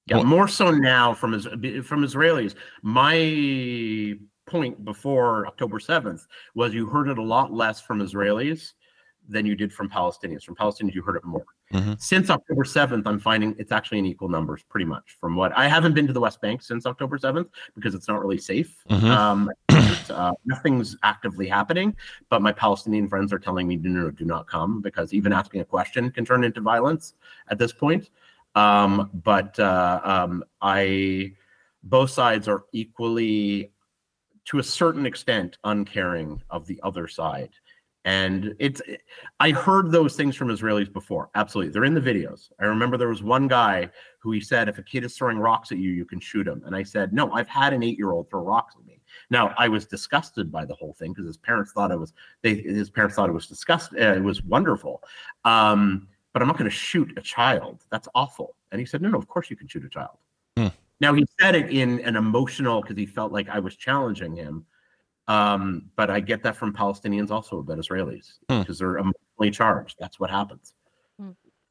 [0.08, 2.54] Yeah, Well- more so now from from Israelis.
[2.82, 4.16] My
[4.46, 8.72] point before October seventh was you heard it a lot less from Israelis
[9.28, 10.42] than you did from Palestinians.
[10.42, 11.44] From Palestinians, you heard it more.
[11.74, 12.00] Mhm.
[12.00, 15.18] Since October seventh, I'm finding it's actually in equal numbers, pretty much.
[15.20, 18.22] From what I haven't been to the West Bank since October seventh because it's not
[18.22, 18.74] really safe.
[18.88, 19.10] Mhm.
[19.10, 19.50] Um,
[20.10, 21.94] uh, nothing's actively happening,
[22.30, 25.60] but my Palestinian friends are telling me, no, no, do not come because even asking
[25.60, 27.12] a question can turn into violence
[27.50, 28.08] at this point.
[28.54, 31.32] Um, but uh, um, I,
[31.82, 33.72] both sides are equally,
[34.46, 37.50] to a certain extent, uncaring of the other side.
[38.04, 38.80] And it's,
[39.38, 41.28] I heard those things from Israelis before.
[41.34, 41.72] Absolutely.
[41.72, 42.50] They're in the videos.
[42.58, 45.72] I remember there was one guy who he said, if a kid is throwing rocks
[45.72, 46.62] at you, you can shoot him.
[46.64, 49.02] And I said, no, I've had an eight year old throw rocks at me.
[49.30, 52.54] Now, I was disgusted by the whole thing because his parents thought it was, they,
[52.54, 54.00] his parents thought it was disgusting.
[54.02, 55.02] uh, it was wonderful.
[55.44, 56.08] Um,
[56.38, 57.84] but I'm not going to shoot a child.
[57.90, 58.54] That's awful.
[58.70, 60.18] And he said, no, no, of course you can shoot a child.
[60.56, 60.68] Hmm.
[61.00, 64.64] Now he said it in an emotional because he felt like I was challenging him.
[65.26, 68.60] Um, but I get that from Palestinians also about Israelis Hmm.
[68.60, 69.96] because they're emotionally charged.
[69.98, 70.74] That's what happens.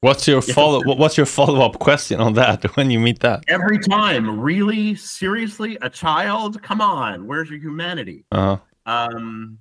[0.02, 0.82] What's your follow?
[0.84, 3.46] What's your follow-up question on that when you meet that?
[3.48, 6.62] Every time, really, seriously, a child?
[6.62, 8.26] Come on, where's your humanity?
[8.34, 9.60] Uh, Um,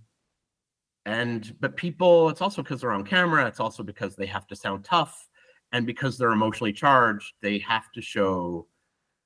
[1.07, 3.47] and but people, it's also because they're on camera.
[3.47, 5.29] It's also because they have to sound tough,
[5.73, 8.67] and because they're emotionally charged, they have to show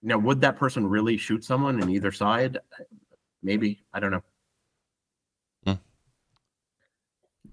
[0.03, 2.59] Now, would that person really shoot someone in either side?
[3.43, 3.85] Maybe.
[3.93, 4.23] I don't know.
[5.67, 5.81] Hmm.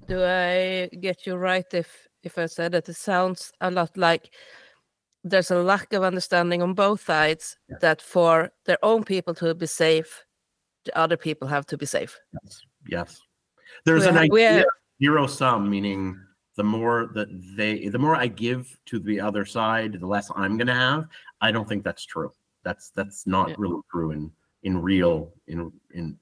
[0.08, 4.34] Do I get you right if if I said that it sounds a lot like
[5.24, 9.68] there's a lack of understanding on both sides that for their own people to be
[9.68, 10.24] safe,
[10.86, 12.18] the other people have to be safe.
[12.34, 12.62] Yes.
[12.88, 13.27] Yes.
[13.88, 14.66] There's We an ha- we idea
[15.02, 16.20] zero sum, meaning
[16.58, 20.58] the more that they, the more I give to the other side, the less I'm
[20.58, 21.08] going to have.
[21.40, 22.32] I don't think that's true.
[22.64, 23.56] That's that's not Yeah.
[23.58, 24.32] really true in
[24.64, 26.18] in real in in.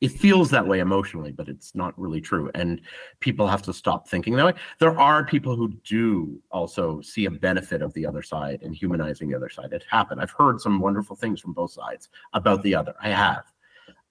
[0.00, 2.50] It feels that way emotionally, but it's not really true.
[2.54, 2.80] And
[3.20, 4.54] people have to stop thinking that way.
[4.80, 9.28] There are people who do also see a benefit of the other side and humanizing
[9.28, 9.74] the other side.
[9.74, 10.22] It happened.
[10.22, 12.94] I've heard some wonderful things from both sides about the other.
[13.00, 13.44] I have.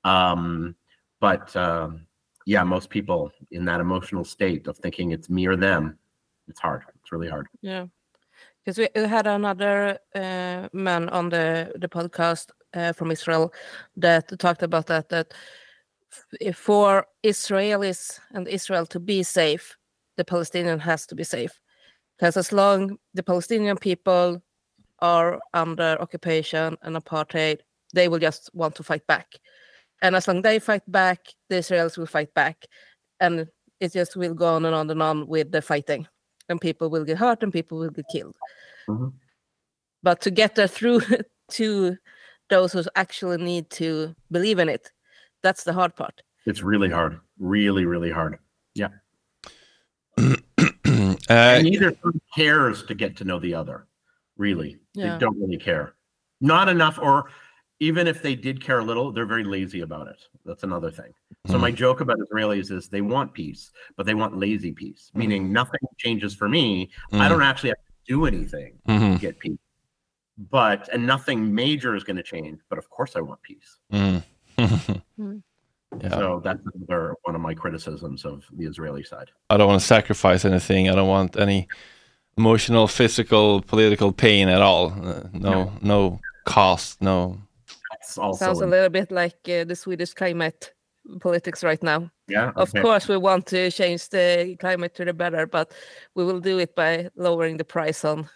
[0.03, 0.75] Um,
[1.19, 2.05] but um,
[2.45, 5.97] yeah, most people in that emotional state of thinking it's me or them,
[6.47, 6.83] it's hard.
[6.99, 7.47] It's really hard.
[7.61, 7.85] Yeah,
[8.63, 13.53] because we had another uh, man on the the podcast uh, from Israel
[13.97, 15.33] that talked about that that
[16.53, 19.77] for Israelis and Israel to be safe,
[20.17, 21.59] the Palestinian has to be safe.
[22.17, 24.41] Because as long the Palestinian people
[24.99, 27.59] are under occupation and apartheid,
[27.93, 29.27] they will just want to fight back.
[30.03, 32.65] And as long as they fight back, the Israelis will fight back.
[33.21, 33.47] And
[33.79, 36.05] it just will go on and on and on with the fighting.
[36.49, 38.35] And people will get hurt and people will get killed.
[38.87, 39.13] Mhm.
[40.03, 41.01] But to get there through
[41.51, 41.97] to
[42.49, 44.91] those who actually need to believe in it,
[45.41, 46.21] that's the hard part.
[46.45, 47.19] It's really hard.
[47.39, 48.39] Really, really hard.
[48.75, 48.89] Yeah.
[50.17, 51.95] uh, and neither
[52.35, 53.87] cares to get to know the other.
[54.35, 54.77] Really.
[54.93, 55.13] Yeah.
[55.13, 55.95] They don't really care.
[56.41, 57.29] Not enough, or
[57.83, 60.21] even if they did care a little, they're very lazy about it.
[60.45, 61.11] That's another thing.
[61.47, 65.51] So my joke about Israelis is they want peace, but they want lazy peace, meaning
[65.51, 66.89] nothing changes for me.
[67.11, 69.57] I don't actually have to do anything to get peace.
[70.49, 72.59] But and nothing major is going to change.
[72.69, 73.69] But of course, I want peace.
[73.91, 74.23] mm.
[75.19, 75.43] Mm.
[76.01, 76.09] yeah.
[76.09, 79.29] So that's another one of my criticisms of the Israeli side.
[79.51, 80.89] I don't want to sacrifice anything.
[80.89, 81.67] I don't want any
[82.35, 84.91] emotional, physical, political pain at all.
[84.91, 87.01] Uh, no, no cost.
[87.01, 87.37] No.
[88.03, 90.73] That's also Sounds a little bit like uh, the Swedish climate
[91.21, 92.11] politics right now.
[92.27, 92.51] yeah.
[92.57, 92.81] Of okay.
[92.81, 95.71] course, we want to change the climate to the better, but
[96.13, 98.29] we will do it by lowering the price on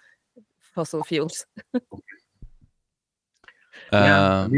[0.73, 1.45] fossil fuels.
[3.93, 4.49] Yeah, Uh,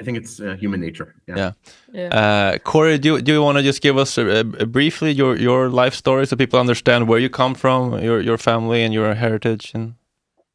[0.00, 1.14] I think it's uh, human nature.
[1.26, 1.36] Yeah.
[1.36, 1.52] Yeah.
[1.92, 2.08] Yeah.
[2.08, 5.68] Uh, Corey, do, do you want to just give us uh, uh, briefly your, your
[5.68, 9.72] life story so people understand where you come from, your your family, and your heritage?
[9.74, 9.94] And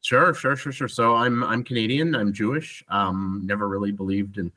[0.02, 0.88] Sure, sure, sure, sure.
[0.88, 2.14] So I'm I'm Canadian.
[2.14, 2.84] I'm Jewish.
[2.88, 4.52] Um, never really believed in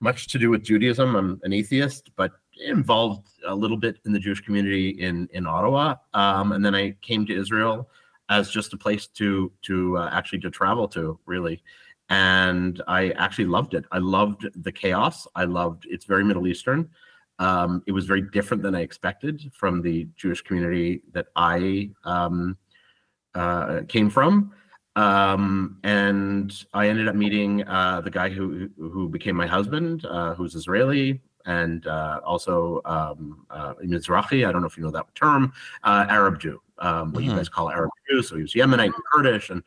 [0.00, 1.16] much to do with Judaism.
[1.16, 5.96] I'm an atheist, but involved a little bit in the Jewish community in in Ottawa.
[6.12, 7.88] Um, and then I came to Israel
[8.28, 11.62] as just a place to to uh, actually to travel to, really.
[12.10, 13.86] And I actually loved it.
[13.90, 15.26] I loved the chaos.
[15.34, 16.90] I loved it's very Middle Eastern.
[17.38, 22.56] Um, it was very different than I expected from the Jewish community that I um,
[23.34, 24.52] uh, came from
[24.96, 30.34] um, and I ended up meeting uh, the guy who who became my husband, uh,
[30.34, 34.46] who's Israeli and uh, also um, uh, Mizrahi.
[34.48, 35.52] I don't know if you know that term,
[35.82, 37.36] uh, Arab Jew, um, what you Mhm.
[37.36, 38.22] guys call Arab Jew.
[38.22, 39.62] So he was Yemenite and Kurdish, and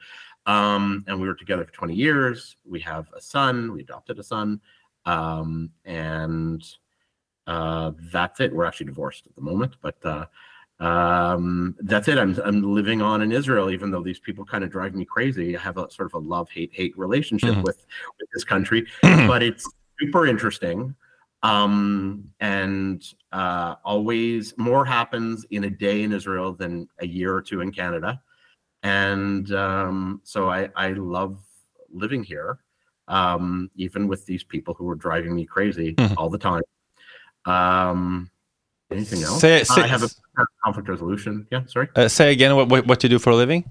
[0.46, 2.56] um, and we were together for 20 years.
[2.66, 3.74] We have a son.
[3.74, 4.62] We adopted a son,
[5.06, 6.64] um, and
[7.48, 8.54] uh, that's it.
[8.54, 10.30] We're actually divorced at the moment, but.
[10.80, 12.18] Um that's it.
[12.20, 15.58] I'm i'm living on in israel even though these people kind of drive me crazy.
[15.58, 17.64] I have a sort of a love hate hate relationship Mhm.
[17.64, 17.86] with
[18.20, 18.86] with this country
[19.28, 19.68] but it's
[20.00, 20.94] super interesting.
[21.42, 27.42] Um and uh always more happens in a day in israel than a year or
[27.42, 28.22] two in canada.
[28.84, 31.40] And um so i i love
[31.92, 32.60] living here
[33.08, 36.14] um even with these people who are driving me crazy Mhm.
[36.18, 36.62] all the time.
[37.46, 38.30] Um
[38.92, 40.10] anything else Say- say- i have a
[40.64, 43.70] conflict resolution yeah sorry uh, say again what, what what you do for a living.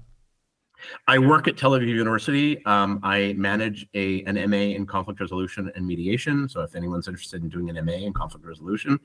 [1.07, 2.63] I work at Tel Aviv University.
[2.65, 6.47] Um, I manage a an MA in conflict resolution and mediation.
[6.47, 8.99] So if anyone's interested in doing an MA in conflict resolution,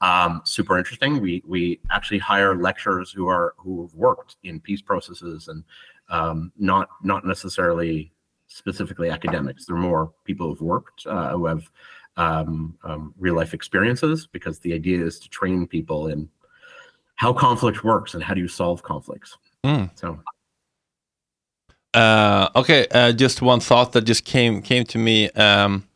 [0.00, 1.20] um, super interesting.
[1.20, 5.64] We we actually hire lecturers who are who have worked in peace processes and
[6.08, 8.12] um, not not necessarily
[8.46, 9.66] specifically academics.
[9.66, 11.68] They're more people who've worked uh, who have
[12.16, 16.28] um, um, real life experiences because the idea is to train people in
[17.16, 19.36] how conflict works and how do you solve conflicts.
[19.64, 19.90] Mm.
[19.94, 20.18] So
[21.96, 25.30] Uh, okay, uh, just one thought that just came came to me.
[25.30, 25.88] Um,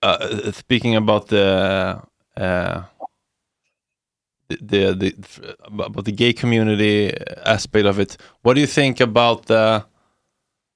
[0.00, 2.00] uh, speaking about the
[2.36, 2.82] uh,
[4.48, 5.14] the the
[5.64, 7.12] about the gay community
[7.44, 9.84] aspect of it, what do you think about the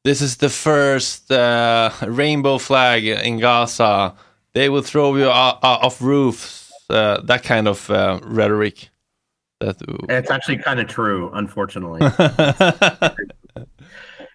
[0.05, 4.15] this is the first uh, rainbow flag in Gaza.
[4.55, 6.73] They will throw you off roofs.
[6.89, 8.89] Uh, that kind of uh, rhetoric.
[9.61, 9.77] That
[10.09, 12.01] It's actually kind of true, unfortunately.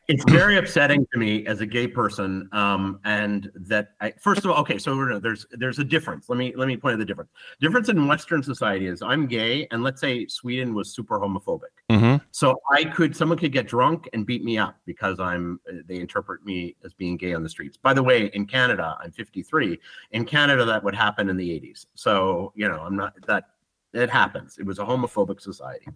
[0.07, 4.51] it's very upsetting to me as a gay person um and that I, first of
[4.51, 6.29] all okay so there's there's a difference.
[6.29, 7.31] Let me let me point out the difference.
[7.59, 11.73] Difference in western society is i'm gay and let's say sweden was super homophobic.
[11.89, 12.21] Mhm.
[12.31, 16.45] so i could someone could get drunk and beat me up because i'm they interpret
[16.45, 17.77] me as being gay on the streets.
[17.77, 19.79] By the way in canada i'm 53
[20.11, 23.49] in canada that would happen in the 80s so you know i'm not that
[23.95, 24.57] it happens.
[24.57, 25.87] It was a homophobic society.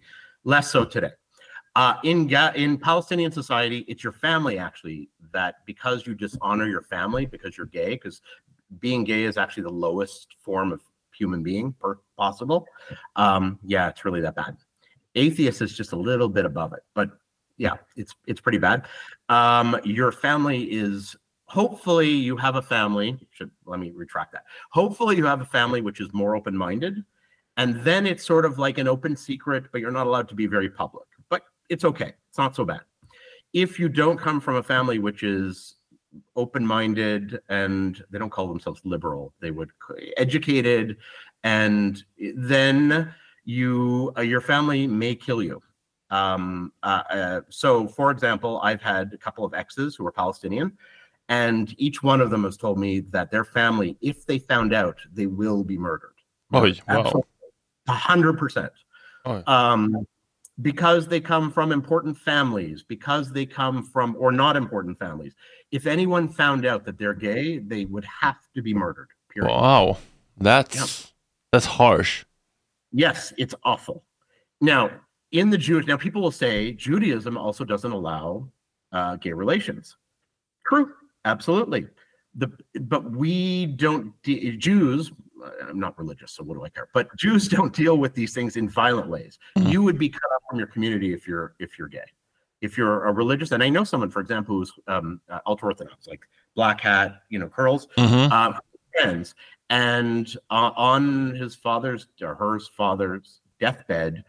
[0.44, 1.10] Less so today
[1.76, 6.82] uh, in Ga- in Palestinian society, it's your family actually that because you dishonor your
[6.82, 8.22] family because you're gay, because
[8.80, 10.80] being gay is actually the lowest form of
[11.12, 12.66] human being per, possible.
[13.16, 14.56] Um, yeah, it's really that bad.
[15.14, 17.10] Atheist is just a little bit above it, but
[17.56, 18.86] yeah, it's it's pretty bad.
[19.28, 21.14] Um, your family is
[21.44, 23.18] hopefully you have a family.
[23.32, 24.44] Should let me retract that.
[24.70, 27.04] Hopefully you have a family which is more open minded,
[27.56, 30.46] and then it's sort of like an open secret, but you're not allowed to be
[30.46, 31.06] very public.
[31.70, 32.12] It's okay.
[32.28, 32.80] It's not so bad.
[33.54, 35.76] If you don't come from a family which is
[36.36, 39.70] open-minded and they don't call themselves liberal, they would
[40.16, 40.98] educated,
[41.44, 42.04] and
[42.36, 43.14] then
[43.44, 45.62] you uh, your family may kill you.
[46.10, 50.76] Um, uh, uh, so, for example, I've had a couple of exes who are Palestinian,
[51.28, 54.98] and each one of them has told me that their family, if they found out,
[55.12, 56.14] they will be murdered.
[56.52, 57.22] Oh, wow.
[57.88, 58.72] Hundred percent.
[59.24, 59.42] Oh.
[59.46, 60.06] Um,
[60.62, 65.34] because they come from important families, because they come from or not important families.
[65.70, 69.08] If anyone found out that they're gay, they would have to be murdered.
[69.32, 69.50] Period.
[69.50, 69.98] Wow,
[70.36, 71.12] that's
[71.52, 72.24] that's harsh.
[72.92, 74.04] Yes, it's awful.
[74.60, 74.90] Now,
[75.30, 78.48] in the Jewish, now people will say Judaism also doesn't allow
[78.92, 79.96] uh, gay relations.
[80.66, 80.92] True,
[81.24, 81.86] absolutely.
[82.34, 82.50] The
[82.80, 85.12] but we don't de- Jews.
[85.68, 86.88] I'm not religious, so what do I care?
[86.92, 89.38] But Jews don't deal with these things in violent ways.
[89.56, 92.04] You would be cut off from your community if you're if you're gay.
[92.60, 96.06] If you're a religious, and I know someone, for example, who's um, uh, ultra orthodox,
[96.06, 96.20] like
[96.54, 98.30] black hat, you know, curls, Mhm.
[98.30, 98.60] uh,
[98.94, 99.34] friends,
[99.70, 104.24] and uh, on his father's or her father's deathbed,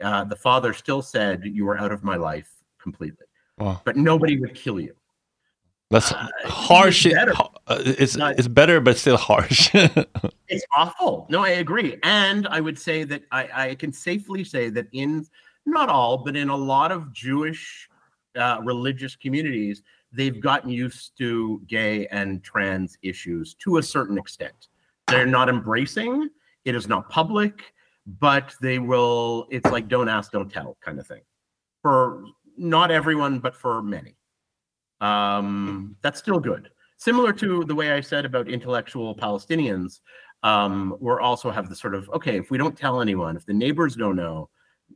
[0.00, 3.26] uh, the father still said, "You are out of my life completely,"
[3.58, 3.80] Wow.
[3.84, 4.94] but nobody would kill you.
[5.92, 6.10] That's
[6.44, 7.04] harsh.
[7.04, 7.34] it's better.
[7.66, 9.70] Uh, It's it's better, but still harsh.
[10.48, 11.26] It's awful.
[11.30, 11.96] No, I agree.
[12.02, 15.26] And I would say that I, I can safely say that in
[15.64, 17.88] not all, but in a lot of Jewish
[18.36, 19.82] uh, religious communities,
[20.12, 24.68] they've gotten used to gay and trans issues to a certain extent.
[25.08, 26.28] They're not embracing,
[26.66, 27.72] it is not public,
[28.20, 31.22] but they will, it's like don't ask, don't tell kind of thing.
[31.80, 32.24] For
[32.58, 34.16] not everyone, but for many.
[35.02, 36.70] Um, that's still good.
[36.96, 40.00] Similar to the way I said about intellectual Palestinians,
[40.44, 43.52] um, we're also have the sort of okay, if we don't tell anyone, if the
[43.52, 44.48] neighbors don't know,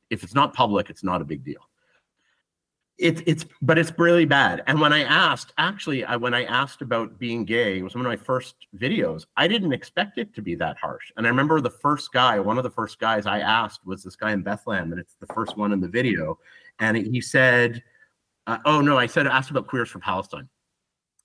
[0.09, 1.69] if it's not public, it's not a big deal.
[2.99, 4.63] It's it's but it's really bad.
[4.69, 8.07] And when I asked, actually, I when I asked about being gay, it was one
[8.07, 9.27] of my first videos.
[9.37, 11.11] I didn't expect it to be that harsh.
[11.17, 14.17] And I remember the first guy, one of the first guys I asked was this
[14.17, 16.39] guy in Bethlehem, and it's the first one in the video.
[16.79, 17.83] And he said,
[18.47, 20.49] uh, "Oh no," I said I asked about queers for Palestine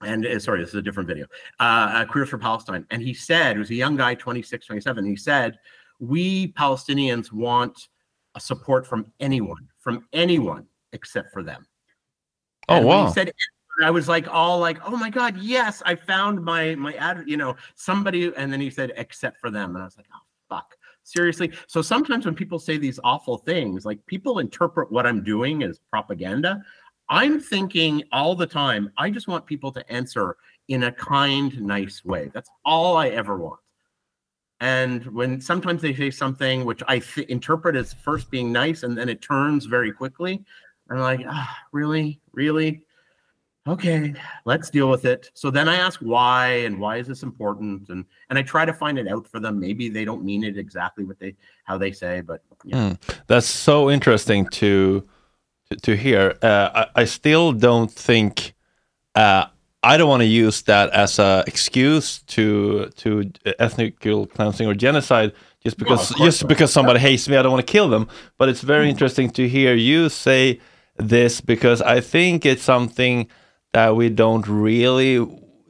[0.03, 1.25] and uh, sorry, this is a different video.
[1.59, 1.63] Uh,
[1.93, 5.05] uh, Queers for Palestine, and he said, it was a young guy, 26, 27.
[5.05, 5.57] He said,
[5.99, 7.89] "We Palestinians want
[8.35, 11.65] a support from anyone, from anyone except for them."
[12.69, 13.07] Oh, And wow.
[13.07, 13.31] He said,
[13.83, 17.37] I was like, all like, "Oh my God, yes, I found my my ad, you
[17.37, 20.75] know, somebody." And then he said, "Except for them," and I was like, "Oh fuck."
[21.03, 21.51] Seriously.
[21.65, 25.79] So sometimes when people say these awful things, like people interpret what I'm doing as
[25.89, 26.61] propaganda.
[27.11, 30.37] I'm thinking all the time, I just want people to answer
[30.69, 32.31] in a kind, nice way.
[32.33, 33.59] That's all I ever want.
[34.61, 38.97] And when sometimes they say something which I th- interpret as first being nice and
[38.97, 40.43] then it turns very quickly,
[40.89, 42.21] I'm like, ah, really?
[42.31, 42.81] Really?
[43.67, 44.13] Okay,
[44.45, 45.29] let's deal with it.
[45.33, 47.89] So then I ask why and why is this important?
[47.89, 49.59] And and I try to find it out for them.
[49.59, 52.89] Maybe they don't mean it exactly what they how they say, but yeah.
[52.89, 53.13] Hmm.
[53.27, 55.07] That's so interesting to
[55.81, 56.35] to, hear.
[56.41, 58.53] Uh, I, I still don't think
[59.15, 59.45] uh,
[59.83, 65.33] I don't want to use that as a excuse to to ethnical cleansing or genocide
[65.63, 66.49] just because just not.
[66.49, 67.35] because somebody hates me.
[67.35, 68.07] I don't want to kill them.
[68.37, 70.59] But it's very interesting to hear you say
[70.97, 73.27] this because I think it's something
[73.73, 75.19] that we don't really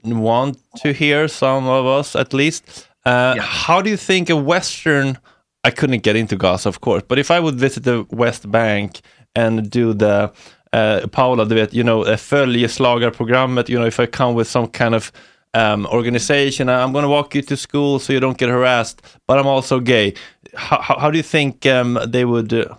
[0.03, 1.27] want to hear.
[1.27, 2.87] Some of us, at least.
[3.05, 5.17] Uh, How do you think a Western?
[5.63, 9.01] I couldn't get into Gaza, of course, but if I would visit the West Bank
[9.35, 10.31] and do the
[10.73, 14.67] uh, Paula, du vet, you know, uh, följeslagarprogrammet, you know, if I come with some
[14.67, 15.11] kind of
[15.53, 19.37] um, organization, I'm going to walk you to school so you don't get harassed, but
[19.37, 20.13] I'm also gay.
[20.55, 22.53] How, how, how do you think um, they would?
[22.53, 22.75] Uh,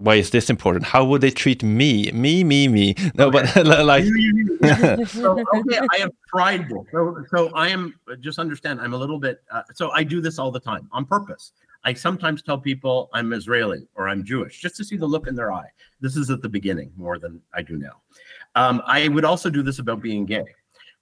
[0.00, 0.84] why is this important?
[0.84, 2.12] How would they treat me?
[2.12, 2.94] Me, me, me.
[3.14, 4.04] No, but like,
[5.08, 6.84] so, okay, I have tried this.
[6.92, 8.80] So, so I am just understand.
[8.80, 9.42] I'm a little bit.
[9.50, 11.52] Uh, so I do this all the time on purpose.
[11.84, 15.34] I sometimes tell people I'm Israeli or I'm Jewish just to see the look in
[15.34, 15.68] their eye.
[16.00, 18.02] This is at the beginning more than I do now.
[18.54, 20.44] Um, I would also do this about being gay.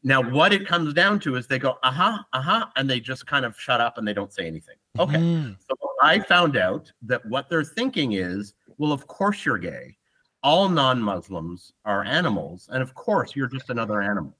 [0.03, 3.01] Now, what it comes down to is they go, uh huh, uh huh, and they
[3.01, 4.77] just kind of shut up and they don't say anything.
[4.99, 5.17] Okay.
[5.17, 5.57] Mm.
[5.59, 9.97] So I found out that what they're thinking is, well, of course you're gay.
[10.43, 12.69] All non Muslims are animals.
[12.73, 14.37] And of course you're just another animal.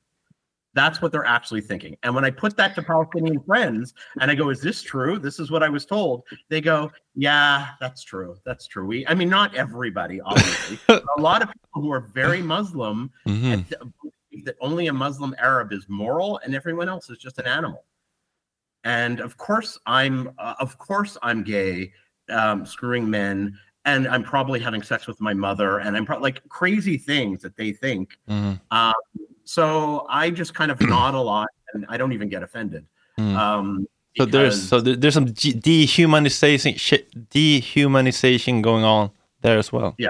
[0.77, 1.97] That's what they're actually thinking.
[2.03, 5.19] And when I put that to Palestinian friends and I go, is this true?
[5.19, 6.25] This is what I was told.
[6.51, 8.37] They go, yeah, that's true.
[8.45, 8.85] That's true.
[8.85, 10.79] We, I mean, not everybody, obviously.
[10.89, 13.67] a lot of people who are very Muslim Mhm.
[13.71, 17.83] believe that only a Muslim Arab is moral and everyone else is just an animal.
[18.85, 21.91] And of course, I'm, uh, of course, I'm gay,
[22.29, 26.47] um, screwing men, and I'm probably having sex with my mother, and I'm probably like
[26.51, 28.19] crazy things that they think.
[28.29, 28.61] Mhm.
[28.71, 28.93] Um,
[29.47, 32.85] so I just kind of nod a lot, and I don't even get offended.
[33.19, 33.37] Mm.
[33.37, 39.11] Um, so there's so there's some de- dehumanization shit, dehumanization going on
[39.43, 39.95] there as well.
[39.99, 40.09] Yeah.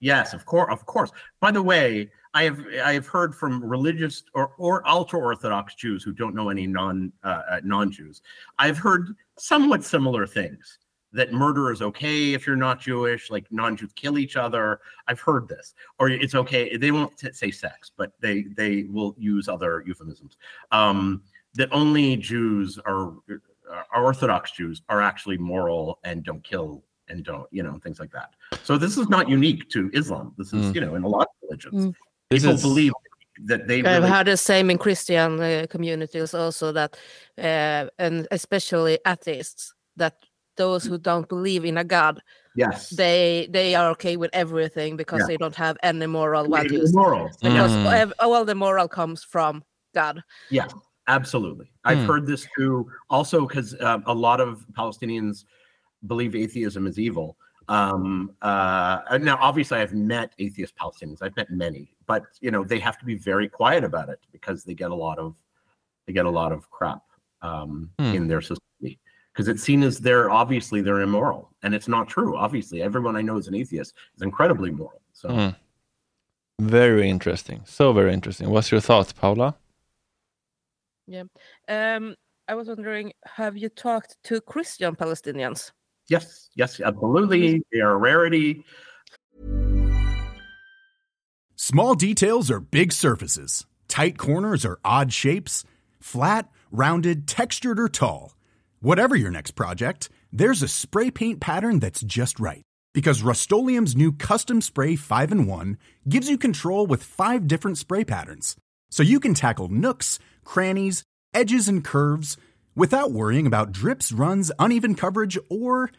[0.00, 1.10] Yes, of course, of course.
[1.40, 6.02] By the way, I have I have heard from religious or or ultra orthodox Jews
[6.02, 8.20] who don't know any non uh, uh, non Jews.
[8.58, 10.78] I've heard somewhat similar things
[11.16, 14.80] that murder is okay if you're not Jewish, like non Jews kill each other.
[15.08, 16.76] I've heard this, or it's okay.
[16.76, 20.36] They won't t- say sex, but they they will use other euphemisms.
[20.70, 21.22] Um,
[21.54, 23.14] that only Jews are,
[23.94, 28.12] are Orthodox Jews are actually moral and don't kill and don't you know things like
[28.12, 28.30] that.
[28.62, 30.34] So this is not unique to Islam.
[30.38, 30.74] This is Mm.
[30.74, 31.86] you know in a lot of religions.
[31.86, 31.94] Mm.
[32.30, 32.92] People is- believe
[33.44, 36.96] that they I've had the same in Christian uh, communities also that,
[37.36, 40.14] uh, and especially atheists, that
[40.56, 42.20] those who don't believe in a God,
[42.54, 45.26] yes they they are okay with everything because Yeah.
[45.26, 46.94] they don't have any moral They- they're values.
[46.94, 47.26] moral.
[47.42, 47.92] Because Mm.
[48.02, 49.62] ev- all the moral comes from
[49.94, 50.22] God.
[50.50, 50.66] Yeah,
[51.06, 51.70] absolutely.
[51.84, 52.06] I've Hmm.
[52.06, 52.90] heard this too.
[53.10, 55.44] Also, because uh, a lot of Palestinians
[56.06, 57.36] believe atheism is evil.
[57.68, 61.18] Um, uh, now, obviously, I've met atheist Palestinians.
[61.20, 64.62] I've met many, but you know, they have to be very quiet about it because
[64.64, 65.34] they get a lot of
[66.06, 67.02] they get a lot of crap
[67.42, 68.14] um, Hmm.
[68.14, 68.62] in their society
[69.36, 72.38] because it's seen as they're obviously they're immoral, and it's not true.
[72.38, 75.02] Obviously, everyone I know is an atheist is incredibly moral.
[75.12, 75.28] So.
[75.28, 75.56] Mm.
[76.58, 77.60] Very interesting.
[77.66, 78.48] So very interesting.
[78.48, 79.54] What's your thoughts, Paula?
[81.68, 82.14] Um,
[82.48, 85.70] I was wondering, have you talked to Christian Palestinians?
[86.08, 87.62] Yes, yes, absolutely.
[87.72, 88.64] They are a rarity.
[91.56, 93.66] Small details are big surfaces.
[93.86, 95.64] Tight corners are odd shapes.
[96.00, 98.35] Flat, rounded, textured, or tall.
[98.80, 102.62] Whatever your next project, there's a spray paint pattern that's just right.
[102.92, 108.54] Because Rust-Oleum Custom Spray 5 in 1 gives you control with five different spray patterns.
[108.90, 112.36] So you can tackle nooks, crannies, edges, and curves
[112.74, 115.90] without worrying about drips, runs, uneven coverage, or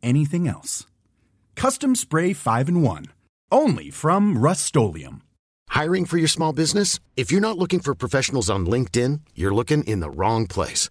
[0.00, 0.86] anything else.
[1.56, 3.06] Custom Spray 5 in 1.
[3.50, 4.76] Only from Rust
[5.68, 7.00] Hiring for your small business?
[7.16, 10.90] If you're not looking for professionals on LinkedIn, you're looking in the wrong place.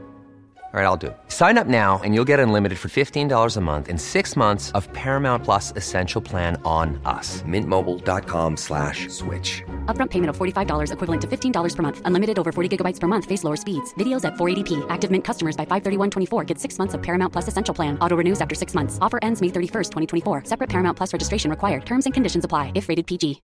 [0.73, 1.17] All right, I'll do it.
[1.27, 4.87] Sign up now and you'll get unlimited for $15 a month in six months of
[4.93, 7.41] Paramount Plus Essential Plan on us.
[7.41, 9.63] Mintmobile.com slash switch.
[9.87, 12.01] Upfront payment of $45 equivalent to $15 per month.
[12.05, 13.25] Unlimited over 40 gigabytes per month.
[13.25, 13.93] Face lower speeds.
[13.95, 14.85] Videos at 480p.
[14.89, 17.99] Active Mint customers by 531.24 get six months of Paramount Plus Essential Plan.
[17.99, 18.97] Auto renews after six months.
[19.01, 19.89] Offer ends May 31st,
[20.23, 20.45] 2024.
[20.45, 21.85] Separate Paramount Plus registration required.
[21.85, 23.41] Terms and conditions apply if rated PG.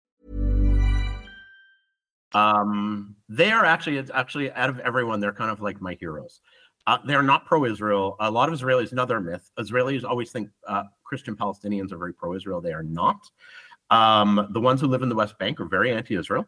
[2.32, 6.40] Um, they are actually, it's actually out of everyone, they're kind of like my heroes.
[6.86, 8.16] Uh, they're not pro-Israel.
[8.20, 9.50] A lot of Israelis, another myth.
[9.58, 12.60] Israelis always think uh, Christian Palestinians are very pro-Israel.
[12.60, 13.28] They are not.
[13.90, 16.46] Um, the ones who live in the West Bank are very anti-Israel.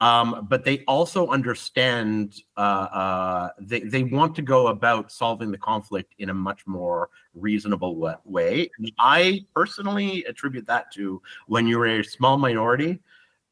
[0.00, 5.58] Um, but they also understand uh, uh, they they want to go about solving the
[5.58, 8.70] conflict in a much more reasonable wa- way.
[9.00, 13.00] I personally attribute that to when you're a small minority,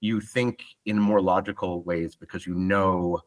[0.00, 3.20] you think in more logical ways because you know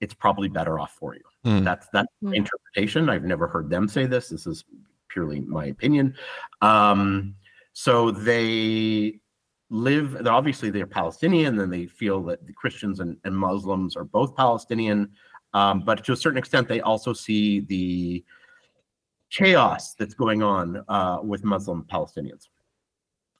[0.00, 1.22] it's probably better off for you.
[1.44, 1.64] Hmm.
[1.64, 3.08] That's that's my interpretation.
[3.08, 4.28] I've never heard them say this.
[4.28, 4.64] This is
[5.08, 6.14] purely my opinion.
[6.62, 7.34] Um,
[7.72, 9.20] so they
[9.70, 14.02] live they're obviously they're palestinian and they feel that the christians and, and muslims are
[14.02, 15.08] both palestinian
[15.54, 18.24] um, but to a certain extent they also see the
[19.30, 22.48] chaos that's going on uh, with muslim palestinians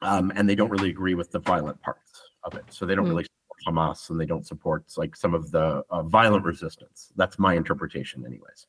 [0.02, 3.06] um, and they don't really agree with the violent parts of it so they don't
[3.06, 3.10] Mm.
[3.10, 7.38] really support hamas and they don't support like some of the uh, violent resistance that's
[7.38, 8.66] my interpretation anyways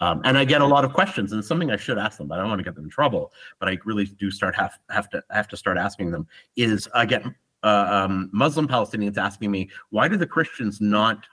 [0.00, 2.26] um, and I get a lot of questions, and it's something I should ask them,
[2.26, 3.32] but I don't want to get them in trouble.
[3.60, 6.26] But I really do start have have to have to start asking them.
[6.56, 7.24] Is I get
[7.62, 11.26] uh, um, Muslim Palestinians asking me, why do the Christians not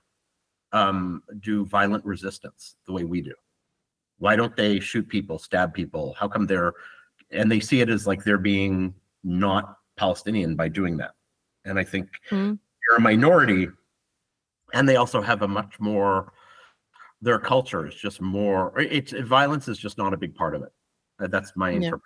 [0.71, 3.33] um, do violent resistance the way we do?
[4.19, 6.15] Why don't they shoot people, stab people?
[6.17, 6.73] How come they're
[7.31, 8.93] and they see it as like they're being
[9.23, 11.15] not Palestinian by doing that?
[11.65, 12.59] And I think Mm.
[12.87, 13.67] They're a minority,
[14.73, 16.33] and they also have a much more
[17.21, 20.71] their culture is just more it's violence is just not a big part of it
[21.19, 21.77] Uh, that's my Yeah.
[21.77, 22.01] interpretation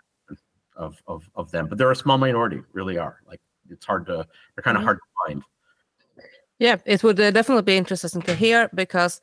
[0.76, 4.28] of, of of them but they're a small minority really are like it's hard to
[4.56, 4.86] they're kind of Mhm.
[4.86, 5.44] hard to find
[6.60, 9.22] Yeah, it would uh, definitely be interesting to hear because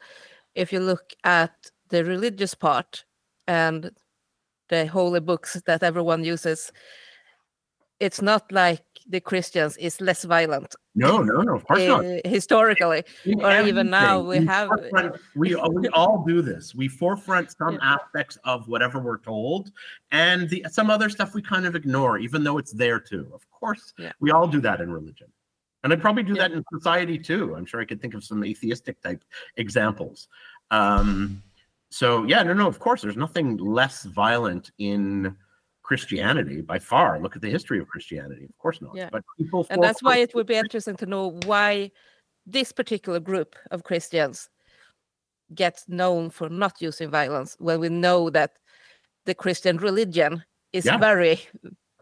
[0.54, 1.52] if you look at
[1.88, 3.04] the religious part
[3.46, 3.90] and
[4.68, 6.72] the holy books that everyone uses,
[8.00, 10.74] it's not like the Christians is less violent.
[10.94, 14.70] no no no of course not uh, historically, In or even now we we have.
[15.34, 16.74] we we all do this.
[16.74, 19.70] We forefront some aspects of whatever we're told,
[20.10, 23.30] and the some other stuff we kind of ignore, even though it's there too.
[23.34, 24.12] Of course, Yeah.
[24.20, 25.28] we all do that in religion,
[25.82, 27.54] and I probably do that in society too.
[27.56, 29.22] I'm sure I could think of some atheistic type
[29.56, 30.28] examples.
[30.70, 31.42] Um,
[31.90, 35.36] so yeah, no, no, of course, there's nothing less violent in
[35.92, 37.20] Christianity by far.
[37.20, 38.46] Look at the history of Christianity.
[38.52, 38.94] Of course not.
[38.94, 39.10] Yeah.
[39.12, 41.90] But people, and that's why it would be interesting to know why
[42.46, 44.48] this particular group of Christians
[45.54, 48.52] gets known for not using violence when we know that
[49.26, 50.96] the Christian religion is Yeah.
[50.96, 51.40] very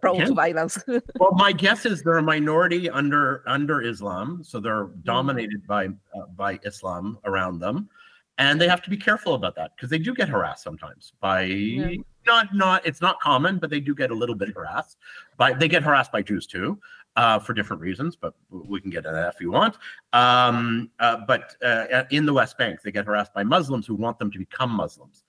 [0.00, 0.78] prone to violence.
[1.20, 6.26] well, my guess is they're a minority under under Islam, so they're dominated by uh,
[6.36, 7.88] by Islam around them,
[8.38, 11.42] and they have to be careful about that because they do get harassed sometimes by
[12.26, 14.98] not not it's not common, but they do get a little bit harassed.
[15.36, 16.78] By they get harassed by Jews too,
[17.16, 19.76] uh, for different reasons, but we can get into that if you want.
[20.12, 24.18] Um, uh, but uh, in the West Bank, they get harassed by Muslims who want
[24.18, 25.24] them to become Muslims.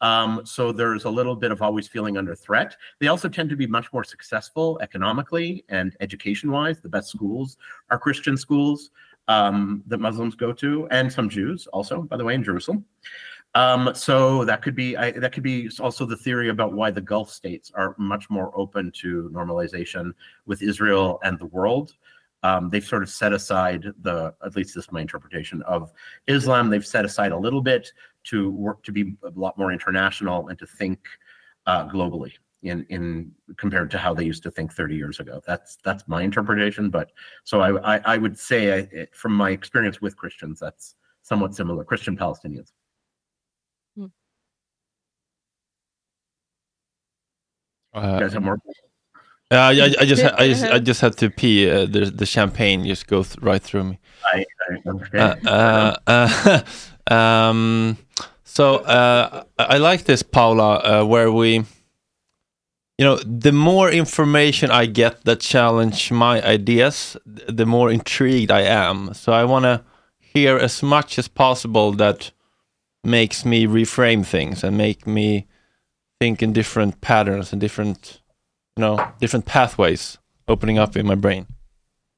[0.00, 2.76] Um, so there's a little bit of always feeling under threat.
[3.00, 6.80] They also tend to be much more successful economically and education wise.
[6.80, 7.56] The best schools
[7.90, 8.90] are Christian schools
[9.28, 12.84] um, that Muslims go to, and some Jews also, by the way, in Jerusalem.
[13.56, 17.00] Um, so that could be I, that could be also the theory about why the
[17.00, 20.12] Gulf states are much more open to normalization
[20.44, 21.94] with Israel and the world.
[22.42, 25.90] Um, they've sort of set aside the at least this is my interpretation of
[26.26, 26.68] Islam.
[26.68, 27.90] They've set aside a little bit
[28.24, 30.98] to work to be a lot more international and to think
[31.64, 32.32] uh, globally
[32.62, 35.40] in in compared to how they used to think 30 years ago.
[35.46, 36.90] That's that's my interpretation.
[36.90, 37.10] But
[37.44, 41.84] so I I, I would say I, from my experience with Christians, that's somewhat similar.
[41.84, 42.72] Christian Palestinians.
[47.96, 48.58] You guys have more?
[49.50, 51.70] Uh, I, I just, I just, I just had to pee.
[51.70, 53.98] Uh, the the champagne just goes right through me.
[54.24, 55.46] I, I understand.
[55.46, 56.62] Uh, uh,
[57.08, 57.96] uh, um,
[58.42, 61.64] so uh, I I like this, Paula, uh, where we,
[62.98, 68.62] you know, the more information I get that challenge my ideas, the more intrigued I
[68.62, 69.14] am.
[69.14, 69.84] So I want to
[70.18, 72.32] hear as much as possible that
[73.04, 75.46] makes me reframe things and make me
[76.20, 78.20] think in different patterns and different,
[78.76, 81.46] you know, different pathways opening up in my brain.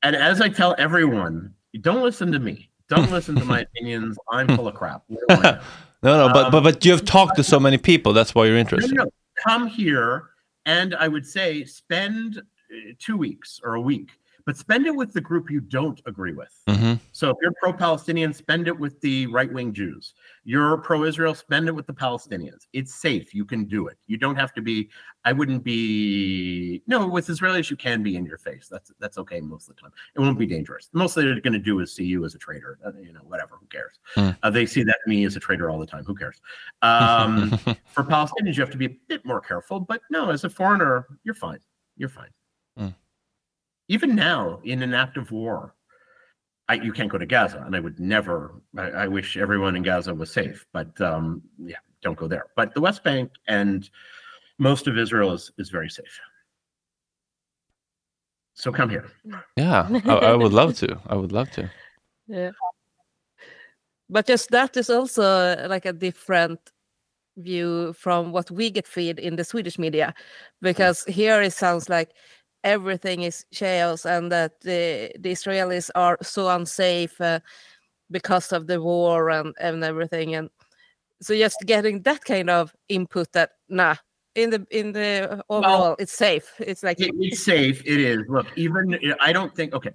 [0.02, 2.70] And as I tell everyone, don't listen to me.
[2.88, 4.16] Don't listen to my opinions.
[4.30, 5.02] I'm full of crap.
[5.08, 5.60] What do I know?
[6.00, 8.12] No, no, but Um, but but you have talked to so many people.
[8.12, 8.94] That's why you're interested.
[8.94, 9.10] No, no,
[9.44, 10.30] come here
[10.64, 14.10] and I would say spend uh, two weeks or a week,
[14.46, 16.54] but spend it with the group you don't agree with.
[16.68, 17.00] Mhm.
[17.10, 20.14] So if you're pro-Palestinian, spend it with the right-wing Jews.
[20.48, 22.68] You're pro-Israel, spend it with the Palestinians.
[22.72, 23.34] It's safe.
[23.34, 23.98] You can do it.
[24.06, 24.88] You don't have to be.
[25.26, 26.82] I wouldn't be.
[26.86, 28.66] No, with Israelis, you can be in your face.
[28.66, 29.90] That's that's okay most of the time.
[30.16, 30.88] It won't be dangerous.
[30.94, 32.78] Most they're going to do is see you as a traitor.
[32.82, 33.56] Uh, you know, whatever.
[33.60, 33.98] Who cares?
[34.14, 34.30] Hmm.
[34.42, 36.04] Uh, they see that me as a traitor all the time.
[36.04, 36.40] Who cares?
[36.80, 37.50] Um,
[37.92, 39.80] for Palestinians, you have to be a bit more careful.
[39.80, 41.60] But no, as a foreigner, you're fine.
[41.98, 42.30] You're fine.
[42.80, 42.94] Mm.
[43.88, 45.74] Even now, in an act of war,
[46.68, 48.60] I, you can't go to Gaza, and I would never.
[48.76, 52.46] I, I wish everyone in Gaza was safe, but um, yeah, don't go there.
[52.56, 53.88] But the West Bank and
[54.58, 56.20] most of Israel is is very safe.
[58.54, 59.06] So come here.
[59.56, 60.98] Yeah, I, I would love to.
[61.06, 61.70] I would love to.
[62.30, 62.50] Yeah.
[64.10, 66.60] But just that is also like a different
[67.38, 70.14] view from what we get feed in the Swedish media,
[70.60, 72.10] because here it sounds like
[72.64, 77.40] everything is chaos and that the, the Israelis are so unsafe uh,
[78.10, 80.34] because of the war and, and everything.
[80.34, 80.50] And
[81.20, 83.96] so just getting that kind of input that nah,
[84.34, 86.52] in the in the overall it's safe.
[86.58, 87.82] It's like It- it's safe.
[87.84, 88.20] It is.
[88.28, 89.74] Look, even I don't think.
[89.74, 89.92] Okay,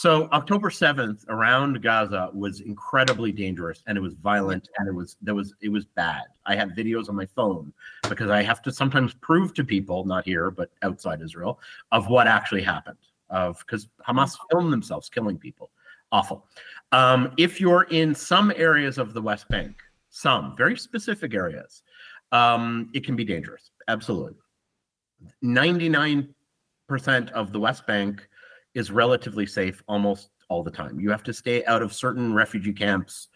[0.00, 5.18] so October seventh around Gaza was incredibly dangerous, and it was violent, and it was
[5.20, 6.22] there was it was bad.
[6.46, 7.70] I have videos on my phone
[8.08, 11.60] because I have to sometimes prove to people, not here but outside Israel,
[11.92, 12.96] of what actually happened.
[13.28, 15.70] Of because Hamas filmed themselves killing people.
[16.12, 16.46] Awful.
[16.92, 19.76] Um, if you're in some areas of the West Bank,
[20.08, 21.82] some very specific areas,
[22.32, 23.70] um, it can be dangerous.
[23.86, 24.32] Absolutely.
[25.44, 26.32] 99%
[27.32, 28.26] of the West Bank
[28.74, 31.00] is relatively safe almost all the time.
[31.00, 33.28] You have to stay out of certain refugee camps.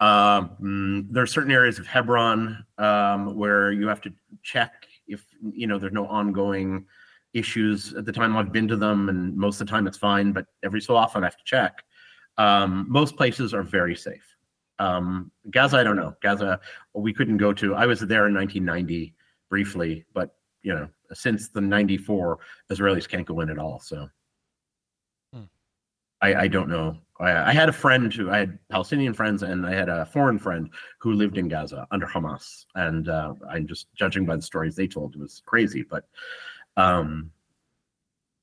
[0.00, 4.12] Um, mm, there are certain areas of Hebron um, where you have to
[4.42, 6.86] check if you know there's no ongoing
[7.34, 7.94] issues.
[7.94, 10.46] At the time I've been to them, and most of the time it's fine, but
[10.62, 11.82] every so often I have to check.
[12.36, 14.36] Um, most places are very safe.
[14.78, 16.14] Um, Gaza, I don't know.
[16.22, 16.60] Gaza,
[16.94, 17.74] we couldn't go to.
[17.74, 19.14] I was there in 1990
[19.50, 22.38] briefly, but you know, since the 94,
[22.70, 23.80] Israelis can't go in at all.
[23.80, 24.08] So
[26.20, 26.98] I, I don't know.
[27.20, 30.38] I, I had a friend who I had Palestinian friends, and I had a foreign
[30.38, 32.66] friend who lived in Gaza under Hamas.
[32.74, 35.82] And uh, I'm just judging by the stories they told, it was crazy.
[35.82, 36.04] But
[36.76, 37.30] um,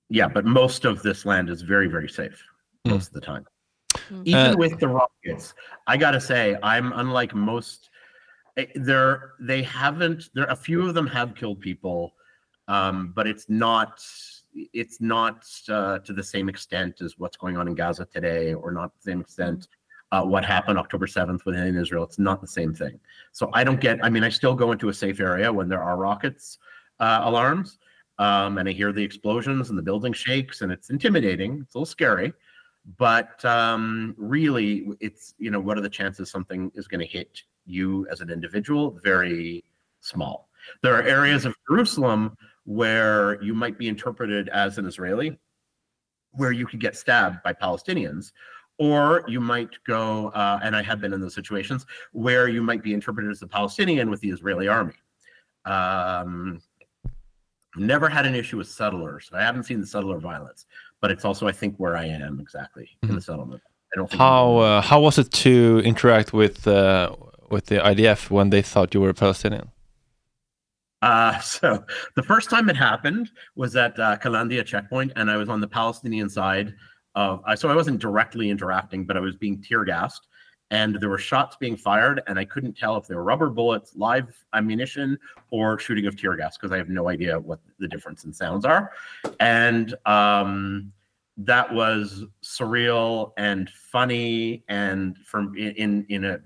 [0.09, 2.41] yeah, but most of this land is very, very safe
[2.85, 3.45] most of the time.
[4.23, 5.53] Even Uh, with the rockets,
[5.87, 7.89] I gotta say, I'm unlike most.
[8.57, 10.29] eh, There, they haven't.
[10.33, 12.13] There, a few of them have killed people,
[12.67, 14.03] um, but it's not.
[14.55, 18.71] It's not uh, to the same extent as what's going on in Gaza today, or
[18.71, 19.67] not the same extent
[20.11, 22.03] uh, what happened October seventh within Israel.
[22.03, 22.99] It's not the same thing.
[23.31, 24.03] So I don't get.
[24.03, 26.57] I mean, I still go into a safe area when there are rockets
[26.99, 27.77] uh, alarms,
[28.17, 31.59] um, and I hear the explosions and the building shakes, and it's intimidating.
[31.61, 32.33] It's a little scary
[32.97, 37.41] but um, really it's you know what are the chances something is going to hit
[37.65, 39.63] you as an individual very
[40.01, 40.49] small
[40.83, 42.35] there are areas of jerusalem
[42.65, 45.37] where you might be interpreted as an israeli
[46.31, 48.31] where you could get stabbed by palestinians
[48.77, 52.83] or you might go uh, and i have been in those situations where you might
[52.83, 54.93] be interpreted as a palestinian with the israeli army.
[55.65, 56.61] Um,
[57.75, 59.31] never had an issue with settlers.
[59.33, 60.67] I haven't seen the settler violence
[61.01, 63.61] but it's also i think where i am exactly in the settlement.
[63.93, 67.15] I don't think How uh, how was it to interact with uh,
[67.49, 69.69] with the IDF when they thought you were a Palestinian?
[71.01, 71.83] Uh, so
[72.15, 75.67] the first time it happened was at uh, Kalandia checkpoint, and I was on the
[75.67, 76.73] Palestinian side
[77.15, 77.41] of.
[77.45, 80.27] I so I wasn't directly interacting, but I was being tear gassed,
[80.71, 83.95] and there were shots being fired, and I couldn't tell if they were rubber bullets,
[83.95, 85.17] live ammunition,
[85.51, 88.65] or shooting of tear gas because I have no idea what the difference in sounds
[88.65, 88.91] are,
[89.39, 90.91] and um,
[91.37, 96.39] that was surreal and funny, and from in in a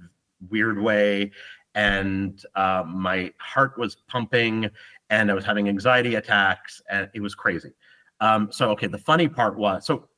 [0.49, 1.31] weird way
[1.75, 4.69] and uh, my heart was pumping
[5.09, 7.71] and i was having anxiety attacks and it was crazy.
[8.21, 10.09] Um, so okay the funny part was so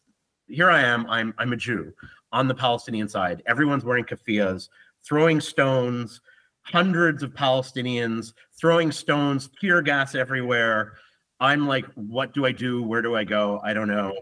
[0.47, 1.93] here i am i'm i'm a jew
[2.31, 3.43] on the palestinian side.
[3.45, 4.69] Everyone's wearing keffiyehs
[5.03, 6.21] throwing stones
[6.63, 10.93] hundreds of palestinians throwing stones tear gas everywhere.
[11.39, 12.81] I'm like what do i do?
[12.83, 13.59] Where do i go?
[13.63, 14.13] I don't know.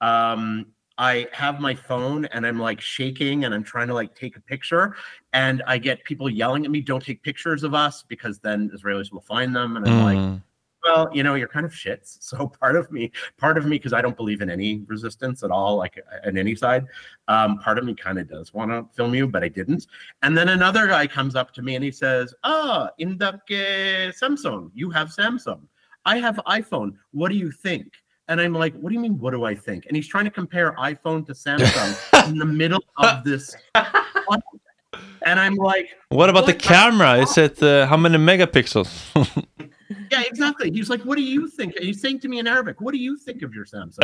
[0.00, 0.66] Um,
[0.98, 4.40] I have my phone and I'm like shaking and I'm trying to like take a
[4.40, 4.96] picture
[5.32, 9.12] and I get people yelling at me, don't take pictures of us because then Israelis
[9.12, 9.76] will find them.
[9.76, 10.42] And I'm like, Mm.
[10.84, 12.18] well, you know, you're kind of shits.
[12.22, 15.50] So part of me, part of me, because I don't believe in any resistance at
[15.50, 16.86] all, like on any side,
[17.28, 19.86] um, part of me kind of does want to film you, but I didn't.
[20.22, 24.12] And then another guy comes up to me and he says, Ah, in the uh,
[24.12, 25.60] Samsung, you have Samsung.
[26.06, 26.92] I have iPhone.
[27.10, 27.92] What do you think?
[28.28, 29.18] And I'm like, what do you mean?
[29.18, 29.86] What do I think?
[29.86, 33.54] And he's trying to compare iPhone to Samsung in the middle of this.
[33.74, 37.18] and I'm like, What about the camera?
[37.18, 38.90] Is it uh, how many megapixels?
[40.10, 40.70] yeah, exactly.
[40.70, 41.76] He's like, what do you think?
[41.76, 44.00] And he's saying to me in Arabic, what do you think of your Samsung?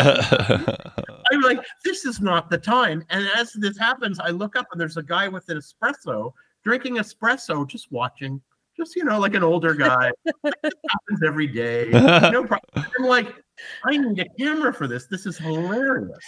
[1.32, 3.04] I'm like, this is not the time.
[3.10, 6.96] And as this happens, I look up and there's a guy with an espresso drinking
[6.96, 8.40] espresso, just watching,
[8.76, 10.12] just, you know, like an older guy.
[10.24, 11.88] This happens every day.
[11.92, 12.86] No problem.
[12.98, 13.41] I'm like,
[13.84, 15.06] I need a camera for this.
[15.06, 16.24] This is hilarious.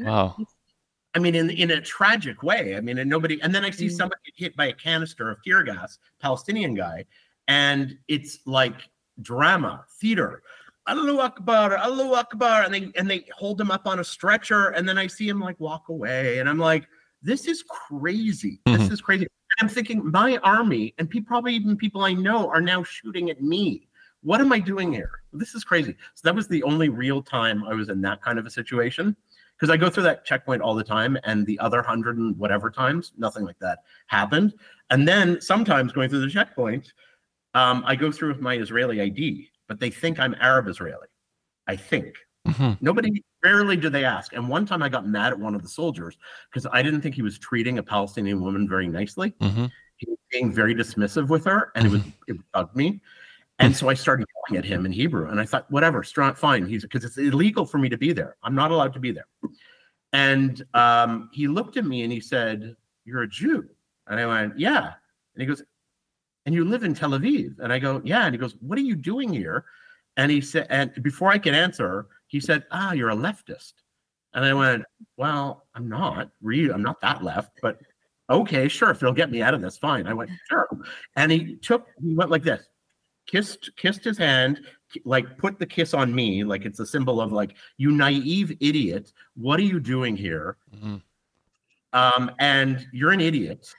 [0.00, 0.36] wow.
[1.14, 2.76] I mean, in in a tragic way.
[2.76, 3.40] I mean, and nobody.
[3.42, 3.96] And then I see Mm.
[3.96, 7.04] somebody get hit by a canister of tear gas, Palestinian guy,
[7.48, 8.82] and it's like
[9.22, 10.42] drama, theater.
[10.86, 14.88] Allahu Akbar, Allahu Akbar, and they and they hold him up on a stretcher, and
[14.88, 16.86] then I see him like walk away, and I'm like,
[17.22, 18.60] this is crazy.
[18.66, 18.92] This Mhm.
[18.92, 19.26] is crazy.
[19.58, 23.28] And I'm thinking, my army and pe- probably even people I know are now shooting
[23.30, 23.88] at me.
[24.22, 25.22] What am I doing here?
[25.32, 25.96] This is crazy.
[26.14, 29.16] So that was the only real time I was in that kind of a situation
[29.56, 32.70] because I go through that checkpoint all the time, and the other hundred and whatever
[32.70, 34.54] times, nothing like that happened.
[34.90, 36.92] And then sometimes going through the checkpoint,
[37.54, 41.08] um, I go through with my Israeli ID, but they think I'm Arab Israeli.
[41.66, 42.16] I think
[42.46, 42.78] Mhm.
[42.80, 43.22] nobody.
[43.44, 44.32] Rarely do they ask.
[44.32, 46.18] And one time I got mad at one of the soldiers
[46.50, 49.30] because I didn't think he was treating a Palestinian woman very nicely.
[49.40, 49.70] Mhm.
[49.96, 53.00] He was being very dismissive with her, and it was it bugged me.
[53.60, 56.66] And so I started yelling at him in Hebrew, and I thought, whatever, fine.
[56.66, 58.36] He's because it's illegal for me to be there.
[58.44, 59.26] I'm not allowed to be there.
[60.12, 63.68] And um, he looked at me and he said, "You're a Jew,"
[64.06, 64.92] and I went, "Yeah."
[65.34, 65.62] And he goes,
[66.46, 68.82] "And you live in Tel Aviv?" And I go, "Yeah." And he goes, "What are
[68.82, 69.64] you doing here?"
[70.16, 73.74] And he said, and before I could answer, he said, "Ah, you're a leftist."
[74.34, 74.84] And I went,
[75.16, 76.30] "Well, I'm not.
[76.42, 77.78] Really, I'm not that left, but
[78.30, 78.90] okay, sure.
[78.90, 80.68] If it'll get me out of this, fine." I went, "Sure."
[81.16, 82.66] And he took, he went like this,
[83.28, 84.62] kissed, kissed his hand,
[85.04, 89.12] like put the kiss on me, like it's a symbol of like, "You naive idiot,
[89.36, 91.02] what are you doing here?" Mhm.
[91.92, 93.72] Um, and you're an idiot.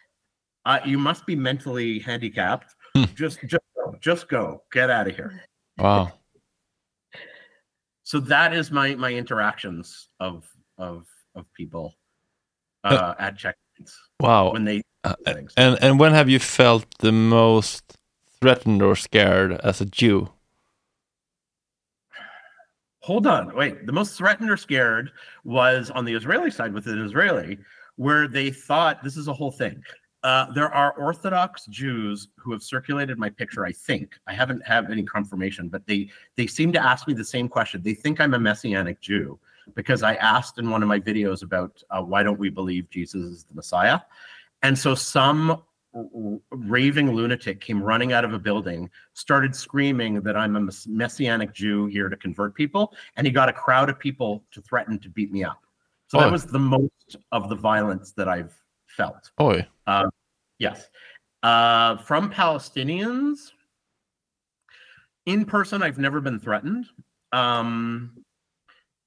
[0.66, 2.76] Uh, you must be mentally handicapped.
[2.96, 3.04] Hmm.
[3.16, 4.64] just, just, go, just go.
[4.72, 5.44] Get out of here.
[5.78, 6.14] Wow.
[8.04, 10.48] So that is my my interactions of
[10.78, 11.94] of of people
[12.84, 14.52] uh, at checkpoints Wow.
[14.54, 15.14] when they Uh.
[15.56, 17.84] And and when have you felt the most
[18.42, 20.30] threatened or scared as a Jew?
[23.02, 23.86] Hold on, wait.
[23.86, 25.12] The most threatened or scared
[25.44, 27.58] was on the Israeli side with an Israeli,
[27.96, 29.82] where they thought this is a whole thing.
[30.22, 33.66] Uh, there are Orthodox Jews who have circulated my picture.
[33.66, 37.24] I think I haven't have any confirmation, but they they seem to ask me the
[37.24, 37.82] same question.
[37.82, 39.40] They think I'm a messianic Jew
[39.76, 43.24] because I asked in one of my videos about uh, why don't we believe Jesus
[43.24, 44.02] is the Messiah,
[44.62, 45.64] and so some
[46.52, 51.88] raving lunatic came running out of a building, started screaming that I'm a messianic Jew
[51.88, 55.32] here to convert people, and he got a crowd of people to threaten to beat
[55.32, 55.62] me up.
[56.08, 56.22] So Oh.
[56.22, 58.54] that was the most of the violence that I've
[58.88, 59.32] felt.
[59.38, 60.10] Oh, Um,
[60.58, 60.90] yes.
[61.42, 63.52] Uh, from Palestinians,
[65.26, 66.88] in person, I've never been threatened.
[67.32, 68.24] Um,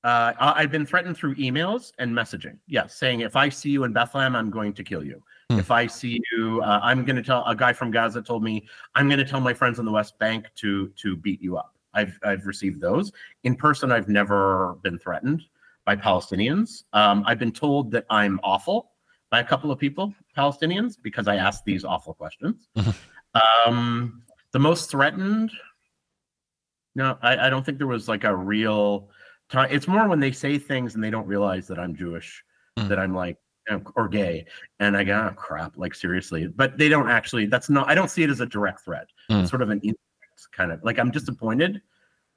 [0.05, 2.59] uh, I've been threatened through emails and messaging.
[2.67, 5.23] Yes, saying if I see you in Bethlehem, I'm going to kill you.
[5.53, 5.59] Hmm.
[5.59, 8.67] If I see you, uh, I'm going to tell a guy from Gaza told me
[8.95, 11.75] I'm going to tell my friends in the West Bank to to beat you up.
[11.95, 13.13] I've I've received those
[13.45, 13.93] in person.
[13.93, 15.43] I've never been threatened
[15.85, 16.85] by Palestinians.
[16.93, 18.91] Um, I've been told that I'm awful
[19.31, 22.69] by a couple of people, Palestinians, because I asked these awful questions.
[23.67, 24.23] um,
[24.53, 25.51] the most threatened,
[26.95, 29.09] no, I, I don't think there was like a real
[29.49, 29.69] time.
[29.71, 32.45] It's more when they say things and they don't realize that I'm Jewish,
[32.79, 32.89] Mm.
[32.89, 33.37] that I'm like,
[33.97, 34.47] or gay.
[34.81, 36.47] And I go, oh, crap, like seriously.
[36.47, 39.07] But they don't actually, that's not, I don't see it as a direct threat.
[39.31, 39.43] Mm.
[39.43, 39.99] It's sort of an indirect
[40.53, 41.81] kind of like, I'm disappointed.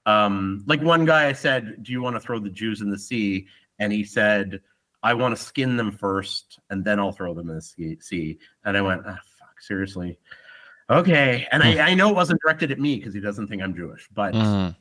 [0.05, 2.99] Um, like one guy I said, do you want to throw the Jews in the
[2.99, 3.47] sea?
[3.79, 4.61] And he said,
[5.03, 8.37] I want to skin them first and then I'll throw them in the sea.
[8.63, 10.17] And I went, ah, fuck, seriously.
[10.89, 11.47] Okay.
[11.51, 14.07] And I, I know it wasn't directed at me because he doesn't think I'm Jewish,
[14.13, 14.75] but Mm.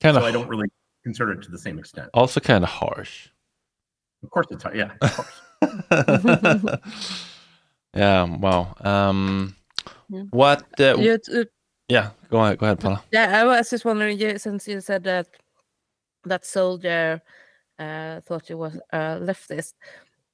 [0.00, 0.68] Kind so of I don't really
[1.02, 2.08] consider it to the same extent.
[2.14, 3.28] also kind of harsh.
[4.22, 5.40] Of course it's yeah, of course.
[7.94, 8.24] yeah.
[8.24, 8.74] Wow.
[8.80, 9.54] Um,
[10.10, 10.22] Yeah.
[10.30, 10.62] what?
[10.80, 11.44] Uh, You, uh,
[11.88, 12.10] yeah.
[12.30, 12.58] Go ahead.
[12.58, 13.02] Go ahead, Paula.
[13.12, 15.26] yeah, I was just wondering, you, since you said that
[16.24, 17.20] that soldier
[17.78, 19.74] uh, thought you was a leftist,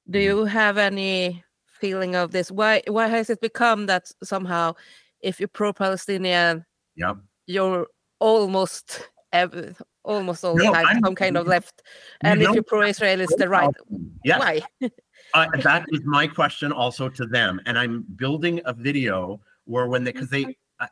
[0.09, 0.27] do Mm-hmm.
[0.39, 2.51] you have any feeling of this?
[2.51, 4.73] Why why has it become that somehow,
[5.21, 6.65] if you're pro-Palestinian,
[6.95, 7.17] Yep.
[7.47, 7.87] you're
[8.19, 11.81] almost ev- almost all the No, time I'm- some kind of left,
[12.23, 13.75] you and if you're pro-Israel, it's the right.
[14.23, 14.39] Yeah.
[14.39, 14.61] Why?
[15.35, 20.03] uh, that is my question also to them and i'm building a video where when
[20.03, 20.87] they because they uh,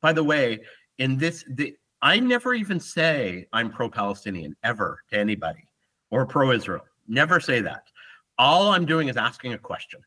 [0.00, 0.60] by the way
[0.98, 5.66] in this the, i never even say i'm pro-palestinian ever to anybody
[6.10, 7.84] or pro-israel never say that.
[8.38, 10.00] All i'm doing is asking a question.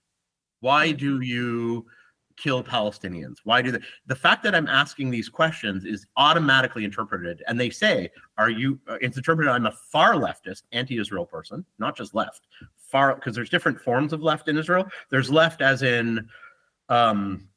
[0.60, 1.86] Why do you
[2.36, 3.38] kill palestinians?
[3.44, 7.70] Why do they the fact that i'm asking these questions is automatically interpreted and they
[7.70, 12.48] say are you uh, it's interpreted i'm a far leftist anti-israel person not just left
[12.88, 14.86] far because there's different forms of left in Israel.
[15.10, 16.28] There's left as in
[16.90, 17.48] um,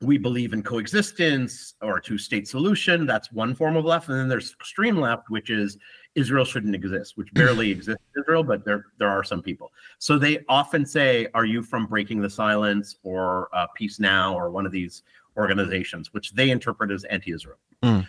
[0.00, 3.06] we believe in coexistence or a two-state solution.
[3.06, 5.78] That's one form of left, and then there's extreme left, which is
[6.14, 9.72] Israel shouldn't exist, which barely exists in Israel, but there there are some people.
[9.98, 14.50] So they often say, "Are you from Breaking the Silence or uh, Peace Now or
[14.50, 15.02] one of these
[15.36, 17.58] organizations?" Which they interpret as anti-Israel.
[17.82, 18.06] Mm.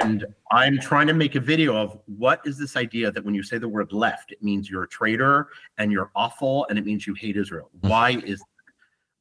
[0.00, 3.42] And I'm trying to make a video of what is this idea that when you
[3.42, 7.06] say the word left, it means you're a traitor and you're awful and it means
[7.06, 7.70] you hate Israel.
[7.80, 8.42] Why is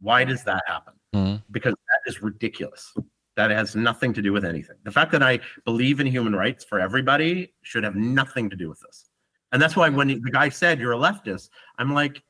[0.01, 0.93] why does that happen?
[1.13, 1.43] Mm.
[1.51, 2.93] Because that is ridiculous.
[3.35, 4.75] That has nothing to do with anything.
[4.83, 8.69] The fact that I believe in human rights for everybody should have nothing to do
[8.69, 9.05] with this.
[9.51, 12.21] And that's why when the guy said you're a leftist, I'm like,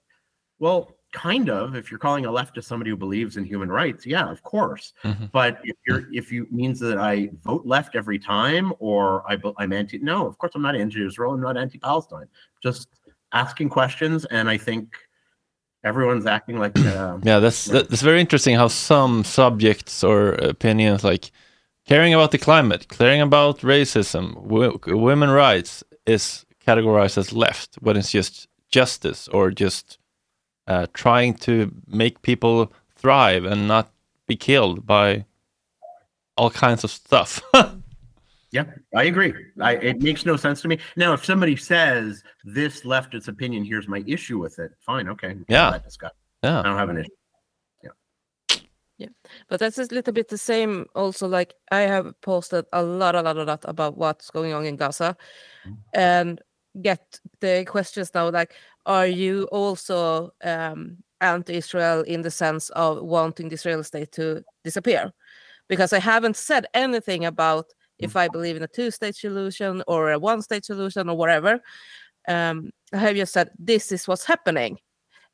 [0.59, 1.75] well, kind of.
[1.75, 4.93] If you're calling a leftist somebody who believes in human rights, yeah, of course.
[5.03, 5.31] Mhm.
[5.31, 9.73] But if you're if you means that I vote left every time or I, i'm
[9.73, 11.33] anti, no, of course I'm not anti-Israel.
[11.33, 12.27] I'm not anti-Palestine.
[12.61, 12.87] Just
[13.33, 14.95] asking questions, and I think
[15.83, 16.73] everyone's acting like.
[16.79, 21.31] Uh, Yeah, that's that- that's very interesting how some subjects or opinions like
[21.85, 27.97] caring about the climate, caring about racism, w- women rights is categorized as left when
[27.97, 29.97] it's just justice or just
[30.69, 33.91] uh, trying to make people thrive and not
[34.27, 35.25] be killed by
[36.37, 37.41] all kinds of stuff.
[38.51, 38.65] Yeah,
[38.95, 39.31] I agree.
[39.61, 40.79] I, it makes no sense to me.
[40.95, 44.71] Now, if somebody says this leftist opinion, here's my issue with it.
[44.79, 45.35] Fine, okay.
[45.47, 45.65] Yeah.
[45.65, 46.15] have that discussion.
[46.43, 46.61] Yeah.
[46.61, 47.11] I don't have an issue.
[48.99, 49.07] Yeah,
[49.47, 50.85] but that's a little bit the same.
[50.93, 54.65] Also, like I have posted a lot, a lot, a lot about what's going on
[54.65, 55.15] in Gaza,
[55.93, 56.41] and
[56.81, 58.53] get the questions now like,
[58.85, 65.11] are you also um, anti-Israel in the sense of wanting the Israeli state to disappear?
[65.67, 67.65] Because I haven't said anything about
[67.99, 71.59] if I believe in a two-state solution or a one-state solution or whatever.
[72.27, 74.79] Um, I have just said this is what's happening,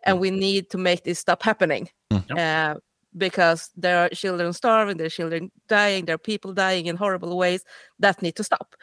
[0.04, 1.89] and we need to make this stop happening.
[2.38, 2.76] Uh,
[3.18, 7.38] because there are children starving, there are children dying, there are people dying in horrible
[7.38, 7.64] ways
[8.00, 8.76] that need to stop.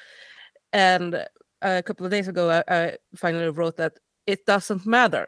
[0.73, 1.27] And
[1.61, 5.27] a couple of days ago, I, I finally wrote that it doesn't matter.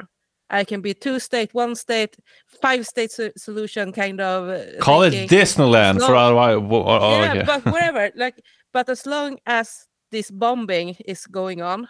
[0.50, 2.16] I can be two state, one state,
[2.60, 4.48] five state so- solution kind of.
[4.50, 5.28] uh, Call it.
[5.28, 6.60] Disneyland As for long- a while.
[6.60, 8.10] Wh- oh, yeah, but whatever.
[8.14, 8.40] Like,
[8.72, 11.88] but as long as this bombing is going on,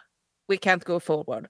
[0.48, 1.48] we can't go forward.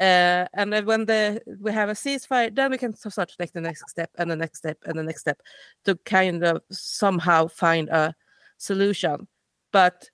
[0.00, 3.52] Uh, and then when the we have a ceasefire, then we can start to take
[3.52, 5.38] the next step and the next step and the next step
[5.84, 8.14] to kind of somehow find a
[8.56, 9.28] solution.
[9.72, 10.08] But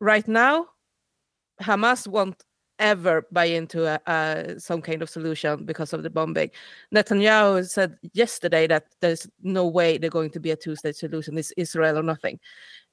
[0.00, 0.66] right now,
[1.60, 2.42] Hamas won't
[2.78, 6.50] ever buy into a, a, some kind of solution because of the bombing.
[6.94, 11.38] Netanyahu said yesterday that there's no way they're going to be a two-state solution.
[11.38, 12.40] It's Israel or nothing,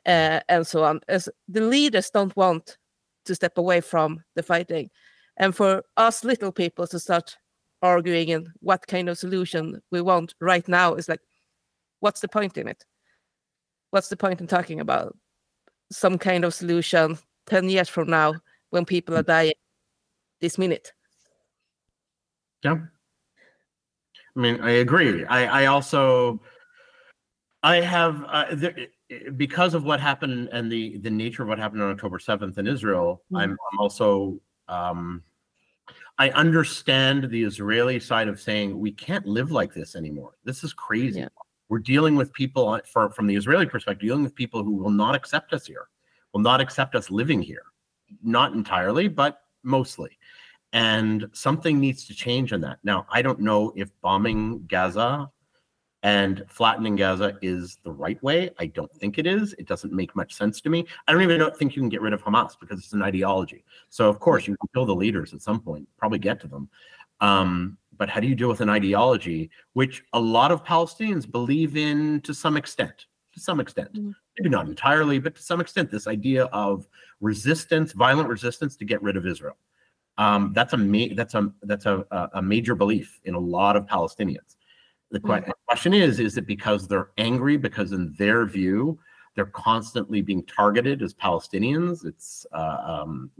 [0.06, 1.02] uh, and so on.
[1.08, 2.78] As the leaders don't want
[3.26, 4.90] to step away from the fighting,
[5.38, 7.38] and for us little people to start
[7.82, 11.22] arguing in what kind of solution we want right now is like,
[12.00, 12.86] what's the point in it?
[13.90, 15.18] What's the point in talking about
[15.92, 17.18] some kind of solution
[17.48, 18.36] ten years from now
[18.70, 19.54] when people are dying
[20.42, 20.92] this minute?
[22.64, 22.78] Yeah.
[24.36, 25.26] I mean, I agree.
[25.26, 26.42] I, I also,
[27.64, 28.76] I have, uh, there,
[29.36, 32.66] because of what happened and the the nature of what happened on October seventh in
[32.66, 33.24] Israel.
[33.36, 34.40] I'm, I'm also,
[34.70, 35.22] um,
[36.18, 40.34] I understand the Israeli side of saying we can't live like this anymore.
[40.46, 41.26] This is crazy.
[41.68, 45.14] We're dealing with people for, from the Israeli perspective, dealing with people who will not
[45.14, 45.88] accept us here,
[46.34, 47.64] will not accept us living here.
[48.24, 50.18] Not entirely, but mostly
[50.74, 52.80] and something needs to change in that.
[52.84, 55.30] Now, I don't know if bombing Gaza
[56.04, 58.50] and flattening Gaza is the right way.
[58.58, 59.54] I don't think it is.
[59.60, 60.86] It doesn't make much sense to me.
[61.08, 63.64] I don't even know, think you can get rid of Hamas because it's an ideology.
[63.90, 66.70] So, of course, you can kill the leaders at some point, probably get to them.
[67.20, 71.78] Um, but how do you deal with an ideology which a lot of Palestinians believe
[71.78, 73.06] in to some extent?
[73.34, 76.86] To some extent, maybe not entirely, but to some extent, this idea of
[77.22, 79.56] resistance, violent resistance to get rid of Israel.
[80.22, 83.88] Um, that's a ma- that's a that's a, a major belief in a lot of
[83.88, 84.56] Palestinians.
[85.10, 87.58] The que- question is: Is it because they're angry?
[87.58, 89.00] Because in their view,
[89.36, 92.06] they're constantly being targeted as Palestinians.
[92.06, 93.32] It's uh, um,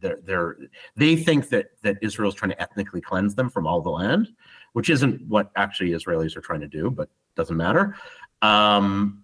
[0.00, 0.56] they're, they're
[0.96, 4.26] they think that that Israel's trying to ethnically cleanse them from all the land,
[4.72, 7.96] which isn't what actually Israelis are trying to do, but doesn't matter.
[8.42, 9.23] Um,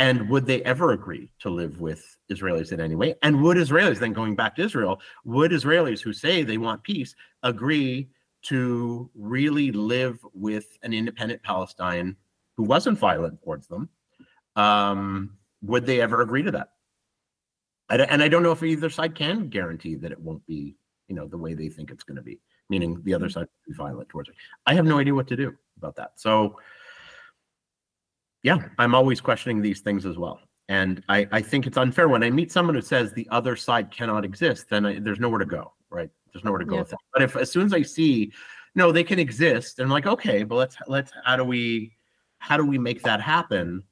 [0.00, 3.16] and would they ever agree to live with Israelis in any way?
[3.22, 7.14] And would Israelis, then going back to Israel, would Israelis who say they want peace
[7.42, 8.08] agree
[8.44, 12.16] to really live with an independent Palestine
[12.56, 13.90] who wasn't violent towards them?
[14.56, 16.70] Um, would they ever agree to that?
[17.90, 20.76] I and I don't know if either side can guarantee that it won't be,
[21.08, 22.40] you know, the way they think it's going to be,
[22.70, 24.34] meaning the other side will be violent towards it.
[24.64, 26.12] I have no idea what to do about that.
[26.16, 26.56] So,
[28.42, 30.40] yeah, I'm always questioning these things as well.
[30.68, 33.90] And I, I think it's unfair when I meet someone who says the other side
[33.90, 36.08] cannot exist, then I, there's nowhere to go, right?
[36.32, 36.80] There's nowhere to go Yeah.
[36.82, 36.98] with that.
[37.12, 38.32] But if as soon as I see,
[38.76, 41.96] no, they can exist, and I'm like, okay, but let's let's how do we
[42.38, 43.82] how do we make that happen?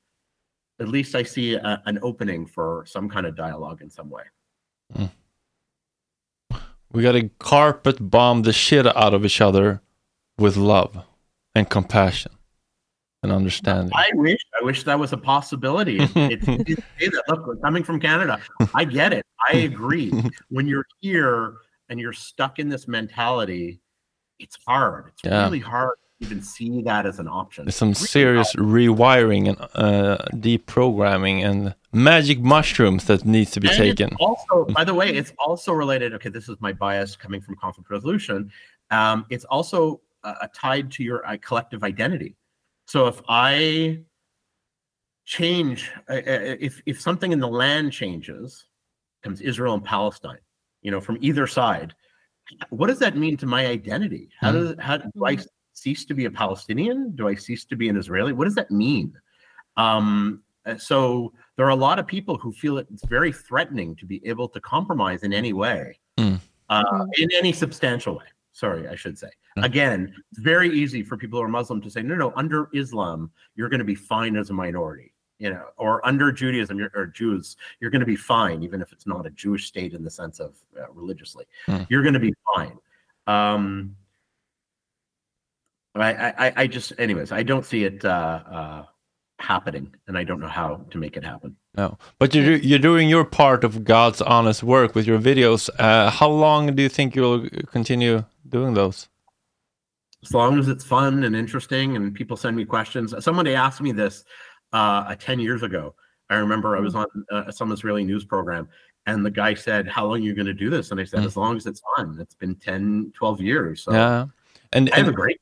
[0.80, 4.22] At least I see a, an opening for some kind of dialogue in some way.
[4.94, 5.06] Hmm.
[6.92, 9.82] We gotta carpet bomb the shit out of each other
[10.38, 11.04] with love
[11.56, 12.32] and compassion
[13.22, 13.90] and understanding.
[13.94, 15.98] I wish I wish that was a possibility.
[16.00, 16.46] It, it's
[16.98, 17.24] say that.
[17.28, 18.40] Look, we're coming from Canada,
[18.74, 19.24] I get it.
[19.48, 20.12] I agree.
[20.50, 21.54] when you're here
[21.88, 23.80] and you're stuck in this mentality,
[24.38, 25.08] it's hard.
[25.08, 25.44] It's Yeah.
[25.44, 27.64] really hard to even see that as an option.
[27.64, 33.68] There's some Really serious rewiring and uh, deprogramming and magic mushrooms that needs to be
[33.68, 34.16] And taken.
[34.20, 36.14] Also, by the way, it's also related.
[36.14, 38.50] Okay, this is my bias coming from conflict resolution.
[38.90, 42.36] Um, it's also uh, tied to your uh, collective identity.
[42.88, 44.00] So if I
[45.26, 48.64] change, uh, uh, if if something in the land changes,
[49.22, 50.38] comes Israel and Palestine,
[50.80, 51.94] you know, from either side,
[52.70, 54.30] what does that mean to my identity?
[54.40, 55.36] How does how do I
[55.74, 57.14] cease to be a Palestinian?
[57.14, 58.32] Do I cease to be an Israeli?
[58.32, 59.12] What does that mean?
[59.76, 64.06] Um, uh, so there are a lot of people who feel it's very threatening to
[64.06, 66.40] be able to compromise in any way, Mm.
[66.70, 68.24] uh, in any substantial way.
[68.58, 69.28] Sorry, I should say.
[69.58, 73.30] Again, it's very easy for people who are Muslim to say, no, no, under Islam,
[73.54, 77.06] you're going to be fine as a minority, you know, or under Judaism you're, or
[77.06, 80.10] Jews, you're going to be fine, even if it's not a Jewish state in the
[80.10, 81.44] sense of uh, religiously.
[81.68, 81.86] Mm.
[81.88, 82.76] You're going to be fine.
[83.28, 83.94] Um,
[85.94, 88.84] I, I, I- I just, anyways, I don't see it uh, uh,
[89.38, 91.54] happening, and I don't know how to make it happen.
[91.76, 95.70] No, but you're you're doing your part of God's honest work with your videos.
[95.78, 99.08] Uh, how long do you think you'll continue doing those?
[100.24, 103.14] as long as it's fun and interesting and people send me questions.
[103.20, 104.24] Somebody asked me this
[104.72, 105.94] uh, 10 years ago.
[106.30, 108.68] I remember I was on uh, some Israeli news program
[109.06, 110.90] and the guy said, How long are you going to do this?
[110.90, 112.18] And I said, As long as it's fun.
[112.20, 113.82] It's been 10, 12 years.
[113.82, 114.26] So yeah,
[114.72, 115.40] and, I have and a great.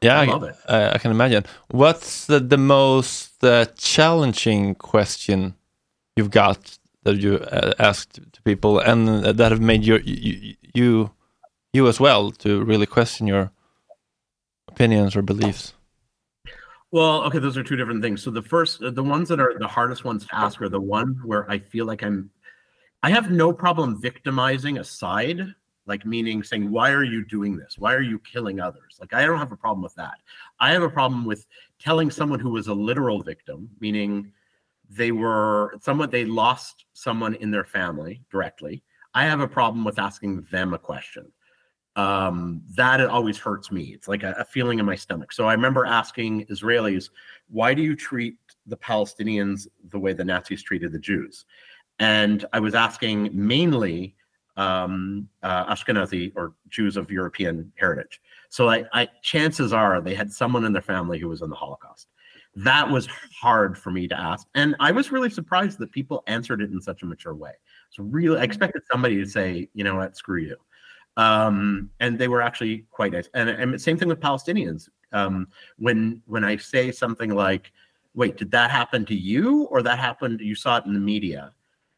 [0.00, 0.56] yeah, I love it.
[0.66, 1.44] Uh, I can imagine.
[1.70, 5.54] What's the, the most uh, challenging question
[6.16, 10.54] you've got that you uh, asked to people, and uh, that have made your you,
[10.72, 11.10] you
[11.74, 13.50] you as well to really question your
[14.68, 15.74] opinions or beliefs?
[16.92, 18.22] Well, okay, those are two different things.
[18.22, 21.20] So the first, the ones that are the hardest ones to ask are the one
[21.24, 22.30] where I feel like I'm,
[23.02, 25.40] I have no problem victimizing a side,
[25.86, 27.76] like meaning saying, why are you doing this?
[27.76, 28.96] Why are you killing others?
[29.00, 30.14] Like I don't have a problem with that.
[30.60, 31.44] I have a problem with
[31.80, 34.32] telling someone who was a literal victim, meaning
[34.88, 38.84] they were someone they lost someone in their family directly.
[39.14, 41.32] I have a problem with asking them a question
[41.96, 43.92] um, that it always hurts me.
[43.94, 45.32] It's like a, a feeling in my stomach.
[45.32, 47.10] So I remember asking Israelis,
[47.48, 48.36] why do you treat
[48.66, 51.44] the Palestinians the way the Nazis treated the Jews?
[52.00, 54.16] And I was asking mainly
[54.56, 58.20] um, uh, Ashkenazi or Jews of European heritage.
[58.48, 61.56] So I, I, chances are they had someone in their family who was in the
[61.56, 62.08] Holocaust.
[62.56, 63.08] That was
[63.40, 66.80] hard for me to ask, and I was really surprised that people answered it in
[66.80, 67.50] such a mature way.
[67.90, 70.56] So really, I expected somebody to say, you know what, screw you
[71.16, 73.28] um, and they were actually quite nice.
[73.34, 74.88] And, and same thing with Palestinians.
[75.12, 75.48] Um,
[75.78, 77.72] when when I say something like,
[78.14, 80.40] "Wait, did that happen to you, or that happened?
[80.40, 81.52] You saw it in the media?"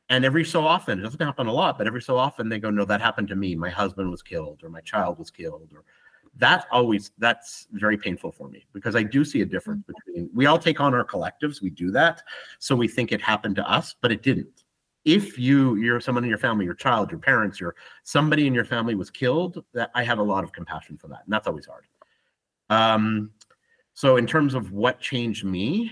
[0.09, 2.71] And every so often, it doesn't happen a lot, but every so often they go,
[2.71, 3.55] "No, that happened to me.
[3.57, 5.85] My husband was killed, or my child was killed, or."
[6.39, 10.45] That always that's very painful for me because I do see a difference between we
[10.45, 12.23] all take on our collectives, we do that,
[12.59, 14.66] so we think it happened to us, but it didn't
[15.07, 18.65] if you you're someone in your family your child your parents your somebody in your
[18.65, 21.65] family was killed that i have a lot of compassion for that and that's always
[21.67, 21.85] hard.
[22.69, 23.31] Um
[23.95, 25.91] so in terms of what changed me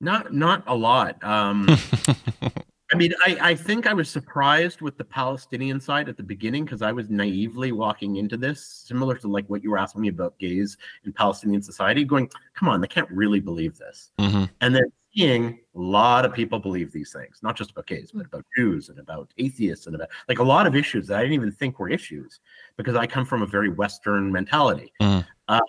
[0.00, 1.22] not not a lot.
[1.24, 1.66] Um
[2.92, 6.64] i mean i i think i was surprised with the palestinian side at the beginning
[6.64, 10.08] because i was naively walking into this similar to like what you were asking me
[10.08, 14.10] about gays in palestinian society going come on they can't really believe this.
[14.18, 14.48] Mhm.
[14.62, 14.84] and then
[15.18, 18.88] seeing a lot of people believe these things, not just about gays, but about Jews
[18.88, 21.78] and about atheists and about like a lot of issues that I didn't even think
[21.78, 22.40] were issues
[22.76, 24.92] because I come from a very Western mentality.
[25.00, 25.26] Mhm.
[25.48, 25.60] Um,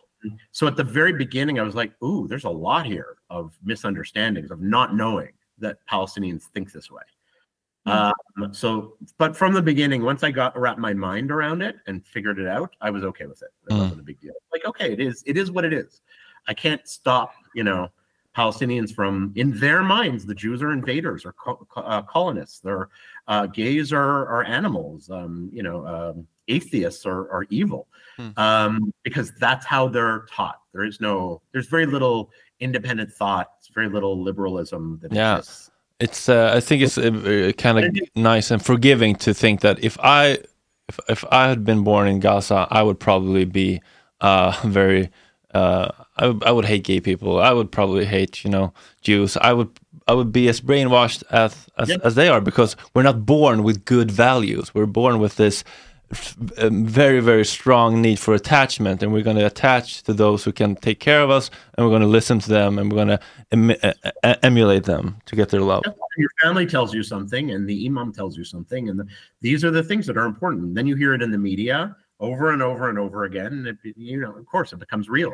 [0.51, 4.51] so at the very beginning, I was like, ooh, there's a lot here of misunderstandings,
[4.51, 7.03] of not knowing that Palestinians think this way.
[7.85, 8.13] Um,
[8.51, 12.37] so, but from the beginning, once I got wrapped my mind around it and figured
[12.37, 13.49] it out, I was okay with it.
[13.67, 13.79] It Mm.
[13.79, 14.33] wasn't a big deal.
[14.51, 16.01] Like, okay, it is, it is what it is.
[16.47, 17.89] I can't stop, you know,
[18.39, 22.59] Palestinians from, in their minds, the Jews are invaders or co- uh, colonists.
[22.59, 22.87] They're
[23.27, 25.09] uh, gays are, are animals.
[25.17, 26.15] Um, you know, um,
[26.47, 27.83] atheists are, are evil
[28.17, 28.29] Hmm.
[28.37, 30.59] um, because that's how they're taught.
[30.73, 35.37] There is no, there's very little independent thought It's very little liberalism that Yeah.
[35.37, 35.71] exists.
[36.05, 37.85] It's uh, I think it's uh, kind of
[38.15, 40.23] nice and forgiving to think that if I
[40.89, 43.81] if if I had been born in Gaza, I would probably be
[44.21, 45.09] uh, very
[45.53, 47.39] uh, I would I would hate gay people.
[47.39, 49.37] I would probably hate you know Jews.
[49.37, 49.69] I would
[50.07, 51.97] I would be as brainwashed as as, Yeah.
[52.03, 54.73] as they are because we're not born with good values.
[54.73, 55.63] We're born with this
[56.57, 60.51] um, very very strong need for attachment, and we're going to attach to those who
[60.51, 63.17] can take care of us, and we're going to listen to them, and we're going
[63.17, 63.19] to
[63.51, 65.83] em- emulate them to get their love.
[66.17, 69.05] Your family tells you something, and the imam tells you something, and the,
[69.41, 70.73] these are the things that are important.
[70.73, 73.77] Then you hear it in the media over and over and over again, and it,
[73.97, 75.33] you know, of course, it becomes real.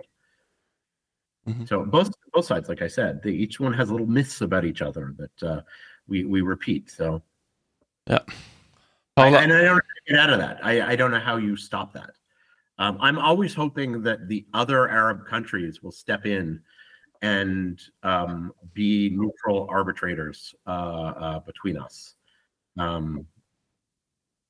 [1.47, 1.67] Mhm.
[1.67, 4.81] So both both sides, like I said, they, each one has little myths about each
[4.81, 5.61] other that uh,
[6.07, 6.89] we we repeat.
[6.89, 7.21] So,
[8.07, 8.19] Yeah.
[9.17, 10.63] I- and I don't know how get out of that.
[10.65, 12.11] I, I don't know how you stop that.
[12.77, 16.61] Um, I'm always hoping that the other Arab countries will step in
[17.21, 22.15] and um, be neutral arbitrators uh, uh, between us.
[22.77, 23.25] Um,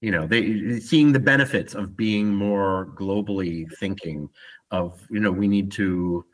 [0.06, 4.30] you know, they seeing the benefits of being more globally thinking.
[4.72, 6.26] Of you know, we need to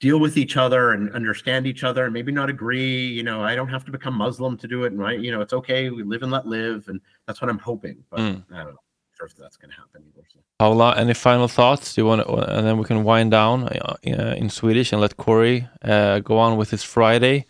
[0.00, 3.54] deal with each other and understand each other and maybe not agree you know i
[3.54, 6.02] don't have to become muslim to do it and right you know it's okay we
[6.02, 8.42] live and let live and that's what i'm hoping but Mm.
[8.52, 8.84] i don't know
[9.16, 10.40] sure if that's going to happen either so.
[10.58, 11.94] Paula, any final thoughts?
[11.94, 15.00] Do you want to, and then we can wind down uh, uh, in Swedish and
[15.00, 17.46] let Corey uh, go on with his Friday.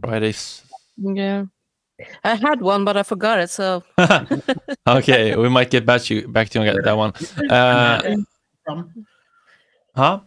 [0.00, 0.62] Fridays.
[0.96, 1.44] Yeah.
[2.24, 3.50] I had one, but I forgot it.
[3.50, 3.82] So
[4.86, 7.12] okay, we might get back to you, back to you on that one.
[7.50, 8.16] Uh,
[9.96, 10.20] huh?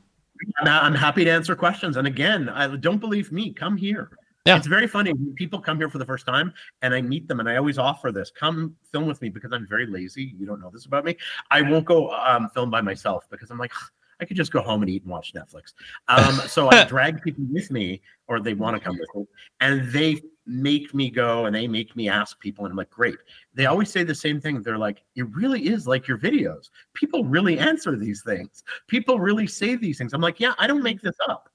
[0.62, 4.10] I'm, I'm happy to answer questions and again i don't believe me come here
[4.46, 4.58] Yeah.
[4.58, 7.50] it's very funny people come here for the first time and i meet them and
[7.50, 10.70] i always offer this come film with me because i'm very lazy you don't know
[10.70, 11.16] this about me
[11.52, 13.72] i won't go um, film by myself because i'm like
[14.20, 15.74] i could just go home and eat and watch netflix
[16.08, 19.26] um, so i drag people with me or they want to come with me
[19.62, 23.18] and they make me go and they make me ask people and i'm like great.
[23.54, 24.62] They always say the same thing.
[24.62, 26.70] They're like it really is like your videos.
[26.94, 28.64] People really answer these things.
[28.88, 30.14] People really say these things.
[30.14, 31.50] I'm like yeah i don't make this up.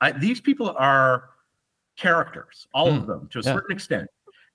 [0.00, 1.30] I, these people are
[1.96, 3.52] characters all of Mm, them to a yeah.
[3.52, 4.08] certain extent.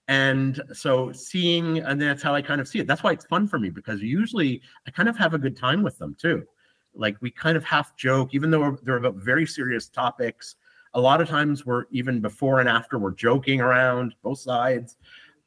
[0.07, 2.88] And so seeing and that's how i kind of see it.
[2.88, 5.84] That's why it's fun for me because usually i kind of have a good time
[5.84, 6.44] with them too.
[6.95, 10.56] Like we kind of half joke even though they're about very serious topics
[10.96, 14.98] a lot of times we're even before and after we're joking around both sides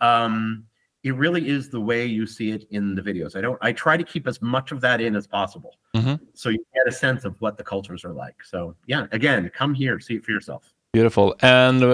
[0.01, 0.65] um
[1.05, 3.97] it really is the way you see it in the videos i don't i try
[3.97, 6.21] to keep as much of that in as possible Mhm.
[6.35, 9.73] so you get a sense of what the cultures are like so yeah again come
[9.75, 10.65] here see it for yourself
[10.95, 11.37] Beautiful.
[11.43, 11.89] And uh,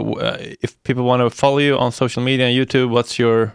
[0.00, 0.36] uh,
[0.66, 3.54] if people want to follow you on social media and YouTube, what's your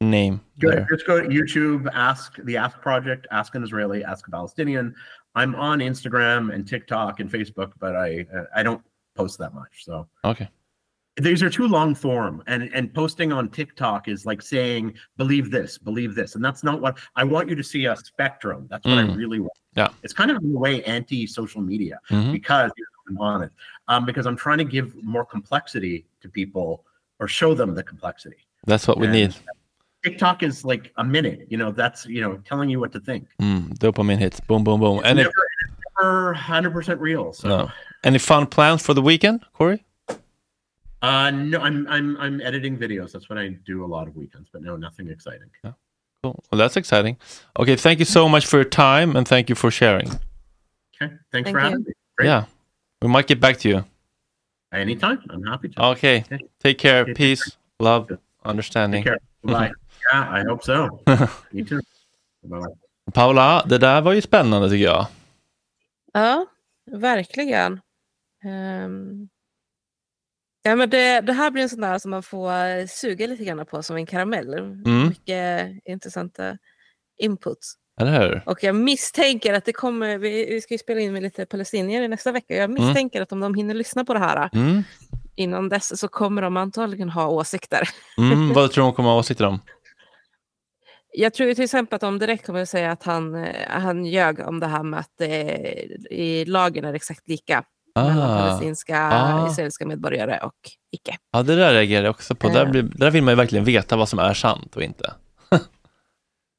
[0.00, 0.86] name Go, there?
[0.90, 4.92] just go to YouTube, ask the Ask Project, ask an Israeli, ask a Palestinian.
[5.38, 8.82] I'm on Instagram and TikTok and Facebook, but I I don't
[9.14, 9.84] post that much.
[9.84, 10.48] So Okay.
[11.16, 15.78] these are too long form, and and posting on TikTok is like saying believe this,
[15.78, 18.66] believe this, and that's not what I want you to see a spectrum.
[18.70, 19.16] That's what I Mm.
[19.16, 19.52] really want.
[19.76, 19.90] Yeah.
[20.02, 22.32] It's kind of in a way anti-social media Mhm.
[22.32, 22.72] because
[23.08, 23.52] I'm on it,
[23.86, 26.84] um, because I'm trying to give more complexity to people
[27.20, 28.40] or show them the complexity.
[28.66, 29.36] That's what we And need.
[30.08, 31.46] TikTok is like a minute.
[31.48, 33.28] You know, that's you know telling you what to think.
[33.40, 34.40] Mm, dopamine hits.
[34.40, 34.98] Boom, boom, boom.
[34.98, 37.32] It's Any, never, it's never 100% real.
[37.32, 37.70] So, no.
[38.04, 39.84] Any fun plans for the weekend, Corey?
[41.02, 43.12] uh, no, I'm I'm I'm editing videos.
[43.12, 44.48] That's what I do a lot of weekends.
[44.52, 45.48] But no, nothing exciting.
[45.62, 46.42] Cool.
[46.50, 47.16] Well, that's exciting.
[47.58, 50.08] Okay, thank you so much for your time and thank you for sharing.
[50.10, 51.84] Okay, thanks Thank for having you.
[51.86, 51.92] me.
[52.16, 52.26] Great.
[52.26, 52.44] Yeah,
[53.02, 53.84] we might get back to you.
[54.72, 55.20] Anytime.
[55.30, 55.84] I'm happy to.
[55.92, 56.38] Okay, Okay.
[56.60, 57.02] take care.
[57.02, 58.10] Okay, take Peace, love,
[58.44, 59.04] understanding.
[59.04, 59.18] Take care.
[59.44, 59.70] Bye.
[60.12, 60.88] yeah, I hope so.
[61.50, 61.80] Me too.
[62.42, 62.74] Bye.
[63.14, 65.06] Paula, det där var ju spännande tycker jag.
[66.12, 66.46] ja,
[66.90, 67.80] verkligen.
[68.44, 69.28] Ehm,
[70.62, 73.66] ja, men det, det här blir en sån där som man får suga lite grann
[73.66, 74.54] på som en karamell.
[74.54, 75.08] Mm.
[75.08, 76.58] Mycket intressanta
[77.18, 77.74] inputs.
[78.00, 78.42] Eller?
[78.46, 82.02] Och jag misstänker att det kommer, vi, vi ska ju spela in med lite palestinier
[82.02, 82.54] i nästa vecka.
[82.54, 84.82] Jag misstänker att om de hinner lyssna på det här Mm.
[85.34, 87.88] innan dess så kommer de antagligen ha åsikter.
[88.18, 89.60] Mm, vad tror du hon kommer ha åsikter om?
[91.12, 94.40] Jag tror till exempel att de direkt kommer att säga att han, eh, han ljög
[94.40, 95.30] om det här med att eh,
[96.10, 97.64] i lagen är det exakt lika
[97.94, 98.38] mellan Ah.
[98.38, 99.50] palestinska, Ah.
[99.50, 100.54] israeliska medborgare och
[100.92, 101.16] icke.
[101.32, 102.48] Ja, det där reagerar jag också på.
[102.48, 102.70] Där, Eh.
[102.70, 105.14] blir, där vill man ju verkligen veta vad som är sant och inte.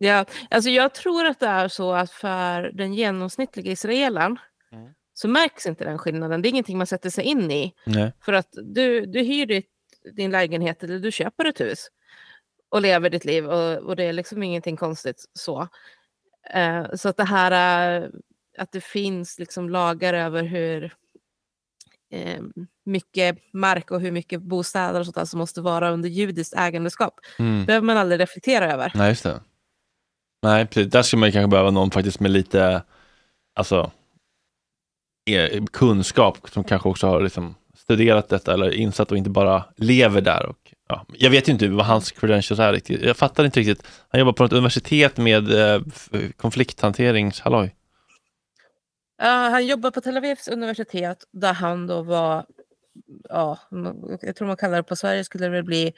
[0.01, 4.37] Ja, alltså jag tror att det är så att för den genomsnittliga israelen
[4.71, 4.89] Mm.
[5.13, 6.41] så märks inte den skillnaden.
[6.41, 7.73] Det är ingenting man sätter sig in i.
[7.85, 8.11] Nej.
[8.25, 9.69] För att du, du hyr ditt,
[10.15, 11.87] din lägenhet eller du köper ett hus
[12.69, 15.67] och lever ditt liv och, och det är liksom ingenting konstigt så.
[16.53, 18.09] Eh, så att det här eh,
[18.57, 20.93] att det finns liksom lagar över hur
[22.13, 22.41] eh,
[22.85, 27.13] mycket mark och hur mycket bostäder och sånt där som måste vara under judiskt ägandeskap.
[27.39, 27.65] Mm.
[27.65, 28.91] behöver man aldrig reflektera över.
[28.95, 29.39] Nej, just det.
[30.43, 30.91] Nej, precis.
[30.91, 32.83] Där skulle man kanske behöva någon faktiskt med lite,
[33.55, 33.91] alltså,
[35.29, 40.21] eh, kunskap som kanske också har liksom studerat detta eller insatt och inte bara lever
[40.21, 40.45] där.
[40.45, 40.57] Och,
[40.89, 41.05] ja.
[41.13, 43.01] Jag vet ju inte vad hans credentials är riktigt.
[43.01, 43.87] Jag fattar inte riktigt.
[44.09, 45.81] Han jobbar på ett universitet med eh,
[46.37, 47.75] konflikthanteringshalloj.
[49.17, 52.45] Ja, han jobbar på Tel Avivs universitet där han då var,
[53.29, 53.59] ja,
[54.21, 55.93] jag tror man kallar det på Sverige skulle det väl bli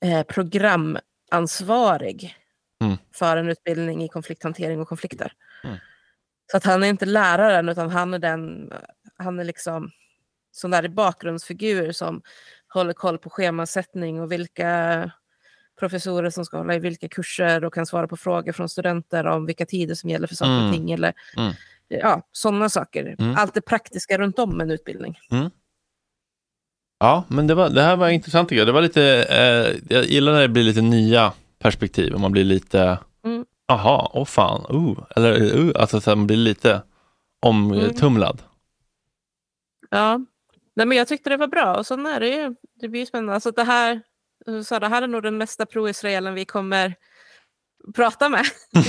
[0.00, 2.36] eh, programansvarig
[2.82, 2.96] Mm.
[3.12, 5.32] för en utbildning i konflikthantering och konflikter.
[5.64, 5.76] Mm.
[6.50, 8.72] Så att han är inte läraren utan han är den,
[9.16, 9.90] han är liksom
[10.50, 12.22] sån där bakgrundsfigur som
[12.74, 15.10] håller koll på schemasättning och vilka
[15.78, 19.46] professorer som ska hålla i vilka kurser och kan svara på frågor från studenter om
[19.46, 20.66] vilka tider som gäller för saker Mm.
[20.68, 20.90] och ting.
[20.90, 21.52] Eller, Mm.
[21.88, 23.16] ja, sådana saker.
[23.18, 23.36] Mm.
[23.36, 25.18] Allt det praktiska runt om en utbildning.
[27.00, 28.68] Ja, men det, var, det här var intressant tycker jag.
[28.68, 32.44] Det var lite, eh, jag gillar när det blir lite nya perspektiv och man blir
[32.44, 33.44] lite, Mm.
[33.68, 36.82] aha, åh fan, uh, eller uh, alltså så här, man blir lite
[37.42, 38.42] omtumlad.
[39.90, 40.20] Ja,
[40.74, 42.54] Nej, men jag tyckte det var bra och så är det ju.
[42.74, 43.34] Det blir ju spännande.
[43.34, 44.00] Alltså det här,
[44.64, 46.94] sa, det här är nog den mesta pro-israelen vi kommer
[47.94, 48.44] prata med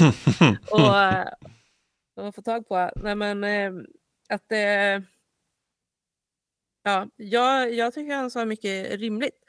[0.72, 1.27] och, eh,
[2.15, 2.91] och få tag på.
[2.95, 3.72] Nej, men, eh,
[4.30, 5.03] att det,
[6.84, 9.43] ja, jag, jag tycker han sa mycket rimligt.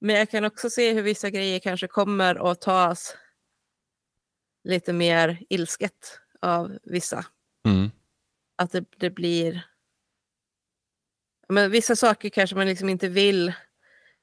[0.00, 3.16] Men jag kan också se hur vissa grejer kanske kommer att tas
[4.64, 7.26] lite mer ilsket av vissa.
[7.66, 7.90] Mm.
[8.56, 9.66] Att det, det blir...
[11.48, 13.52] Men vissa saker kanske man liksom inte vill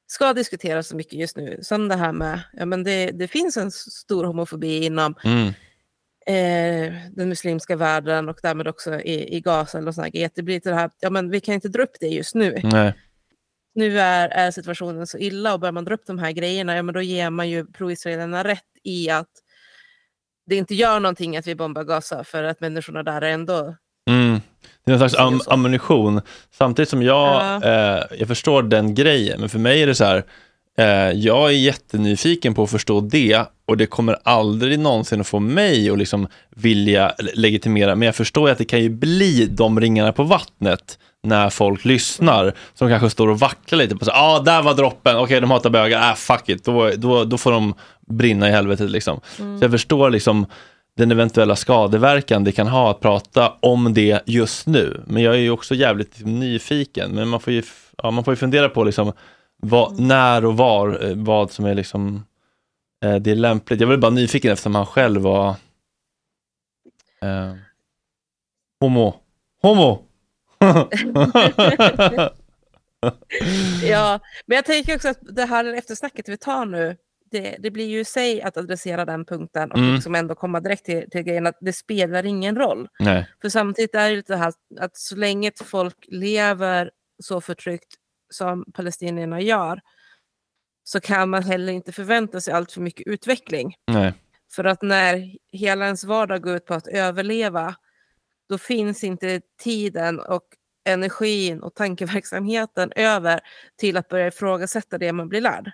[0.08, 1.60] ska diskuteras så mycket just nu.
[1.62, 5.48] Som det här med, ja men det, det finns en stor homofobi inom Mm.
[6.28, 10.30] eh, den muslimska världen och därmed också i, i Gaza eller sådär.
[10.36, 12.60] Det blir lite det här, ja men vi kan inte dra upp det just nu.
[12.64, 12.94] Nej.
[13.76, 16.84] Nu är, är situationen så illa och börjar man dra upp de här grejerna, ja
[16.84, 19.30] men då ger man ju pro-israelerna rätt i att
[20.46, 23.76] det inte gör någonting att vi bombar Gaza för att människorna där är ändå
[24.10, 24.40] Mm.
[24.86, 26.22] Det är en slags am- ammunition.
[26.58, 27.28] Samtidigt som jag,
[27.62, 27.64] Ja.
[27.64, 30.24] eh, jag förstår den grejen, men för mig är det så här,
[30.78, 35.40] eh, jag är jättenyfiken på att förstå det och det kommer aldrig någonsin att få
[35.40, 40.12] mig att liksom vilja legitimera, men jag förstår att det kan ju bli de ringarna
[40.14, 44.40] på vattnet när folk lyssnar, som kanske står och vacklar lite på så ja ah,
[44.40, 47.74] där var droppen, okej de hatar bögar, ah fuck it, då, då, då får de
[48.08, 49.20] brinna i helvetet liksom.
[49.40, 49.60] Mm.
[49.60, 50.46] Så jag förstår liksom
[50.98, 55.04] den eventuella skadeverkan det kan ha att prata om det just nu.
[55.08, 57.12] Men jag är ju också jävligt nyfiken.
[57.12, 57.64] Men man får ju,
[57.98, 59.14] ja, man får ju fundera på liksom,
[59.58, 62.26] vad, när och var, eh, vad som är liksom,
[63.04, 63.82] eh, det är lämpligt.
[63.82, 65.50] Jag var bara nyfiken eftersom han själv var
[67.22, 67.54] eh,
[68.80, 69.16] homo.
[69.62, 70.02] Homo!
[73.84, 76.98] Ja, men jag tänker också att det här eftersnacket vi tar nu,
[77.32, 79.96] det, det blir ju i sig att adressera den punkten och Mm.
[79.96, 82.88] liksom ändå komma direkt till, till grejen att det spelar ingen roll.
[83.00, 83.30] Nej.
[83.42, 86.92] För samtidigt är det lite här att så länge ett folk lever
[87.24, 87.94] så förtryckt
[88.30, 89.82] som palestinierna gör
[90.84, 93.76] så kan man heller inte förvänta sig allt för mycket utveckling.
[93.88, 94.14] Nej.
[94.56, 97.76] För att när hela ens vardag går ut på att överleva,
[98.50, 100.44] då finns inte tiden och
[100.86, 103.40] energin och tankeverksamheten över
[103.78, 105.72] till att börja ifrågasätta det man blir lärd.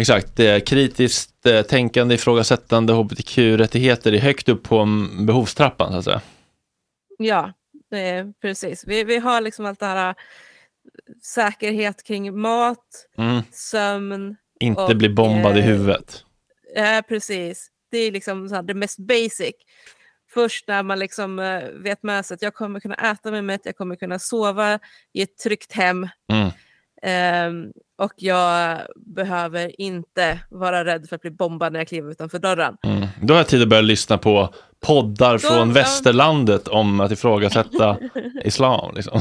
[0.00, 4.86] Exakt, kritiskt eh, tänkande, ifrågasättande, hbtq-rättigheter är högt upp på
[5.26, 6.20] behovstrappan så att säga.
[7.18, 7.52] Ja,
[8.40, 8.84] precis.
[8.86, 10.14] Vi, vi har liksom allt det här äh,
[11.22, 13.42] säkerhet kring mat, Mm.
[13.52, 14.36] sömn.
[14.60, 16.24] Inte och, bli bombad i eh, huvudet.
[16.74, 17.68] Ja, precis.
[17.90, 19.54] Det är liksom så här, det mest basic.
[20.30, 23.60] Först när man liksom eh, vet med sig att jag kommer kunna äta mig mätt,
[23.64, 24.78] jag kommer kunna sova
[25.12, 26.08] i ett tryggt hem.
[26.32, 26.50] Mm.
[27.04, 32.38] Ehm, och jag behöver inte vara rädd för att bli bombad när jag kliver utanför
[32.38, 32.76] dörren.
[32.84, 33.06] Mm.
[33.22, 34.54] Då har jag tid att börja lyssna på
[34.86, 35.74] poddar från ja.
[35.74, 37.96] västerlandet om att ifrågasätta
[38.44, 38.94] islam.
[38.94, 39.20] Liksom.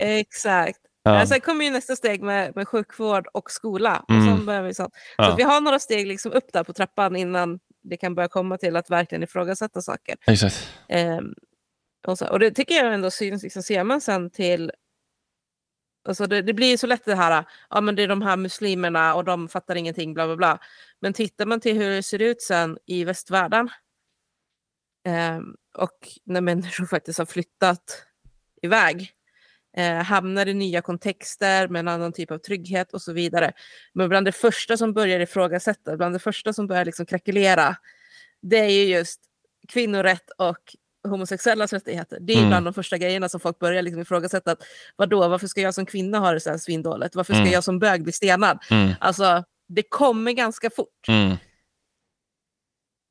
[0.00, 0.78] Exakt.
[1.02, 1.26] Ja.
[1.26, 4.04] Sen kommer ju nästa steg med, med sjukvård och skola.
[4.08, 4.46] Och Mm.
[4.46, 4.94] börjar vi sånt.
[4.94, 5.34] Så Ja.
[5.36, 8.76] vi har några steg liksom upp där på trappan innan det kan börja komma till
[8.76, 10.14] att verkligen ifrågasätta saker.
[10.26, 10.68] Exakt.
[10.88, 11.34] Ehm,
[12.06, 14.70] och, så, och det tycker jag ändå syns, liksom, ser man sen till...
[16.08, 19.14] Alltså det, det blir så lätt det här, ja men det är de här muslimerna
[19.14, 20.58] och de fattar ingenting, bla bla bla.
[21.00, 23.70] Men tittar man till hur det ser ut sen i västvärlden
[25.06, 25.38] eh,
[25.74, 28.06] och när människor faktiskt har flyttat
[28.62, 29.12] iväg,
[29.76, 33.52] eh, hamnar i nya kontexter med en annan typ av trygghet och så vidare.
[33.92, 37.76] Men bland det första som börjar ifrågasätta, bland det första som börjar liksom krackelera,
[38.42, 39.20] det är ju just
[39.68, 40.76] kvinnorätt och
[41.08, 42.18] homosexuellas rättigheter.
[42.20, 42.48] Det är Mm.
[42.48, 44.52] bland de första grejerna som folk börjar liksom ifrågasätta.
[44.52, 44.62] Att,
[44.96, 47.14] vadå, varför ska jag som kvinna ha det så här svindåligt?
[47.14, 47.52] Varför ska Mm.
[47.52, 48.58] jag som bög bli stenad?
[48.70, 48.92] Mm.
[49.00, 51.36] Alltså, det kommer ganska fort Mm.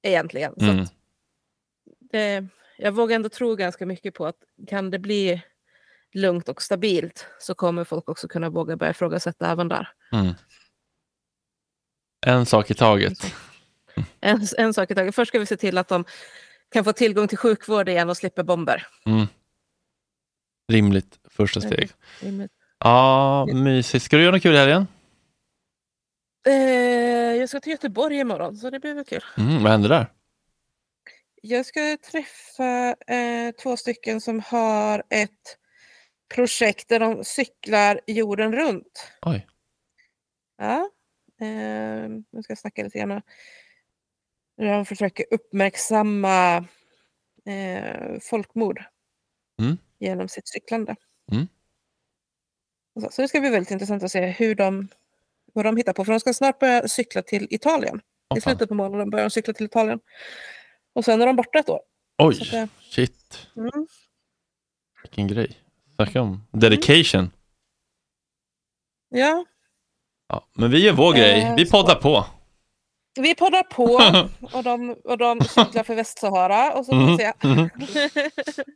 [0.03, 0.53] egentligen.
[0.57, 0.79] Så Mm.
[0.81, 0.93] att
[1.99, 2.47] det,
[2.77, 4.37] jag vågar ändå tro ganska mycket på att
[4.67, 5.41] kan det bli
[6.13, 9.89] lugnt och stabilt så kommer folk också kunna våga börja ifrågasätta även där.
[10.11, 10.33] Mm.
[12.25, 13.17] En sak i taget.
[14.21, 15.15] En, en sak i taget.
[15.15, 16.05] Först ska vi se till att de
[16.71, 18.87] kan få tillgång till sjukvård igen och slipper bomber.
[19.05, 19.27] Mm.
[20.71, 21.89] Rimligt första steg.
[22.21, 22.51] Rimligt.
[22.79, 24.05] Ja, mysigt.
[24.05, 24.87] Ska du göra något kul i helgen?
[26.47, 29.23] Eh, jag ska till Göteborg imorgon, så det blir väl kul.
[29.37, 30.11] Mm, vad händer där?
[31.41, 35.57] Jag ska träffa eh, två stycken som har ett
[36.35, 39.11] projekt där de cyklar jorden runt.
[39.21, 39.47] Oj.
[40.57, 40.89] Ja.
[41.41, 43.21] Eh, nu ska jag snacka lite grann.
[44.57, 46.57] Där De försöker uppmärksamma
[47.45, 48.83] eh, folkmord
[49.61, 49.77] Mm.
[49.99, 50.95] genom sitt cyklande.
[51.31, 51.47] Mm.
[53.01, 54.87] Så, så det ska bli väldigt intressant att se hur de,
[55.53, 56.05] vad de hittar på.
[56.05, 58.01] För de ska snart börja cykla till Italien.
[58.37, 59.99] I slutet på månaden börjar de cykla till Italien.
[60.93, 61.79] Och sen är de borta ett år.
[62.17, 63.47] Oj, Så att shit.
[63.55, 63.87] Mm.
[65.01, 65.57] Vilken grej.
[65.95, 67.31] Snacka om dedication.
[69.09, 69.45] Ja,
[70.29, 71.41] Ja, men vi gör vår grej.
[71.41, 72.25] Eh, Vi poddar på.
[73.21, 73.83] Vi poddar på
[74.57, 77.33] och de, och de cyklar för Västsahara och så får vi Mhm, se.
[77.47, 77.69] mhm.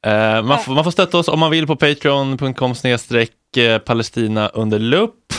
[0.12, 4.48] Eh, man, får, man får stötta oss om man vill på patreon.com snedstreck eh, Palestina
[4.50, 5.34] under lupp.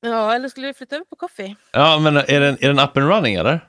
[0.00, 1.56] ja, eller skulle vi flytta över på Coffee?
[1.72, 3.68] Ja, men är den, är den up and running eller?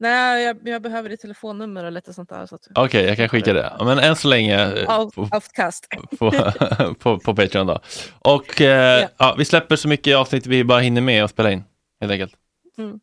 [0.00, 2.46] Nej, jag, jag behöver ditt telefonnummer och lite sånt där.
[2.46, 3.72] Så att, Okej, jag kan skicka det.
[3.80, 5.86] Men än så länge eh, Out- på, Outcast.
[6.18, 6.30] på,
[6.98, 7.80] på, på Patreon då.
[8.18, 9.34] Och eh, ja.
[9.38, 11.64] vi släpper så mycket avsnitt vi bara hinner med att spela in,
[12.00, 12.34] helt enkelt.
[12.78, 12.90] Mm.
[12.90, 13.00] Så är Sk- det.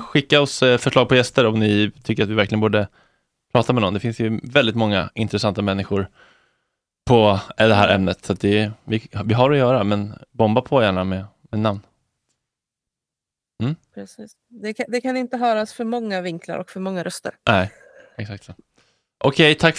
[0.00, 2.88] Skicka oss eh, förslag på gäster om ni tycker att vi verkligen borde
[3.52, 3.94] prata med någon.
[3.94, 6.08] Det finns ju väldigt många intressanta människor
[7.06, 8.24] på eh, det här ämnet.
[8.24, 11.80] Så det, vi, vi har att göra, men bomba på gärna med, med namn.
[13.94, 14.32] Precis.
[14.48, 17.34] Det, kan, det kan inte höras för många vinklar och för många röster.
[17.48, 17.70] Nej,
[18.16, 18.54] exakt så.
[19.24, 19.78] Okej, tack.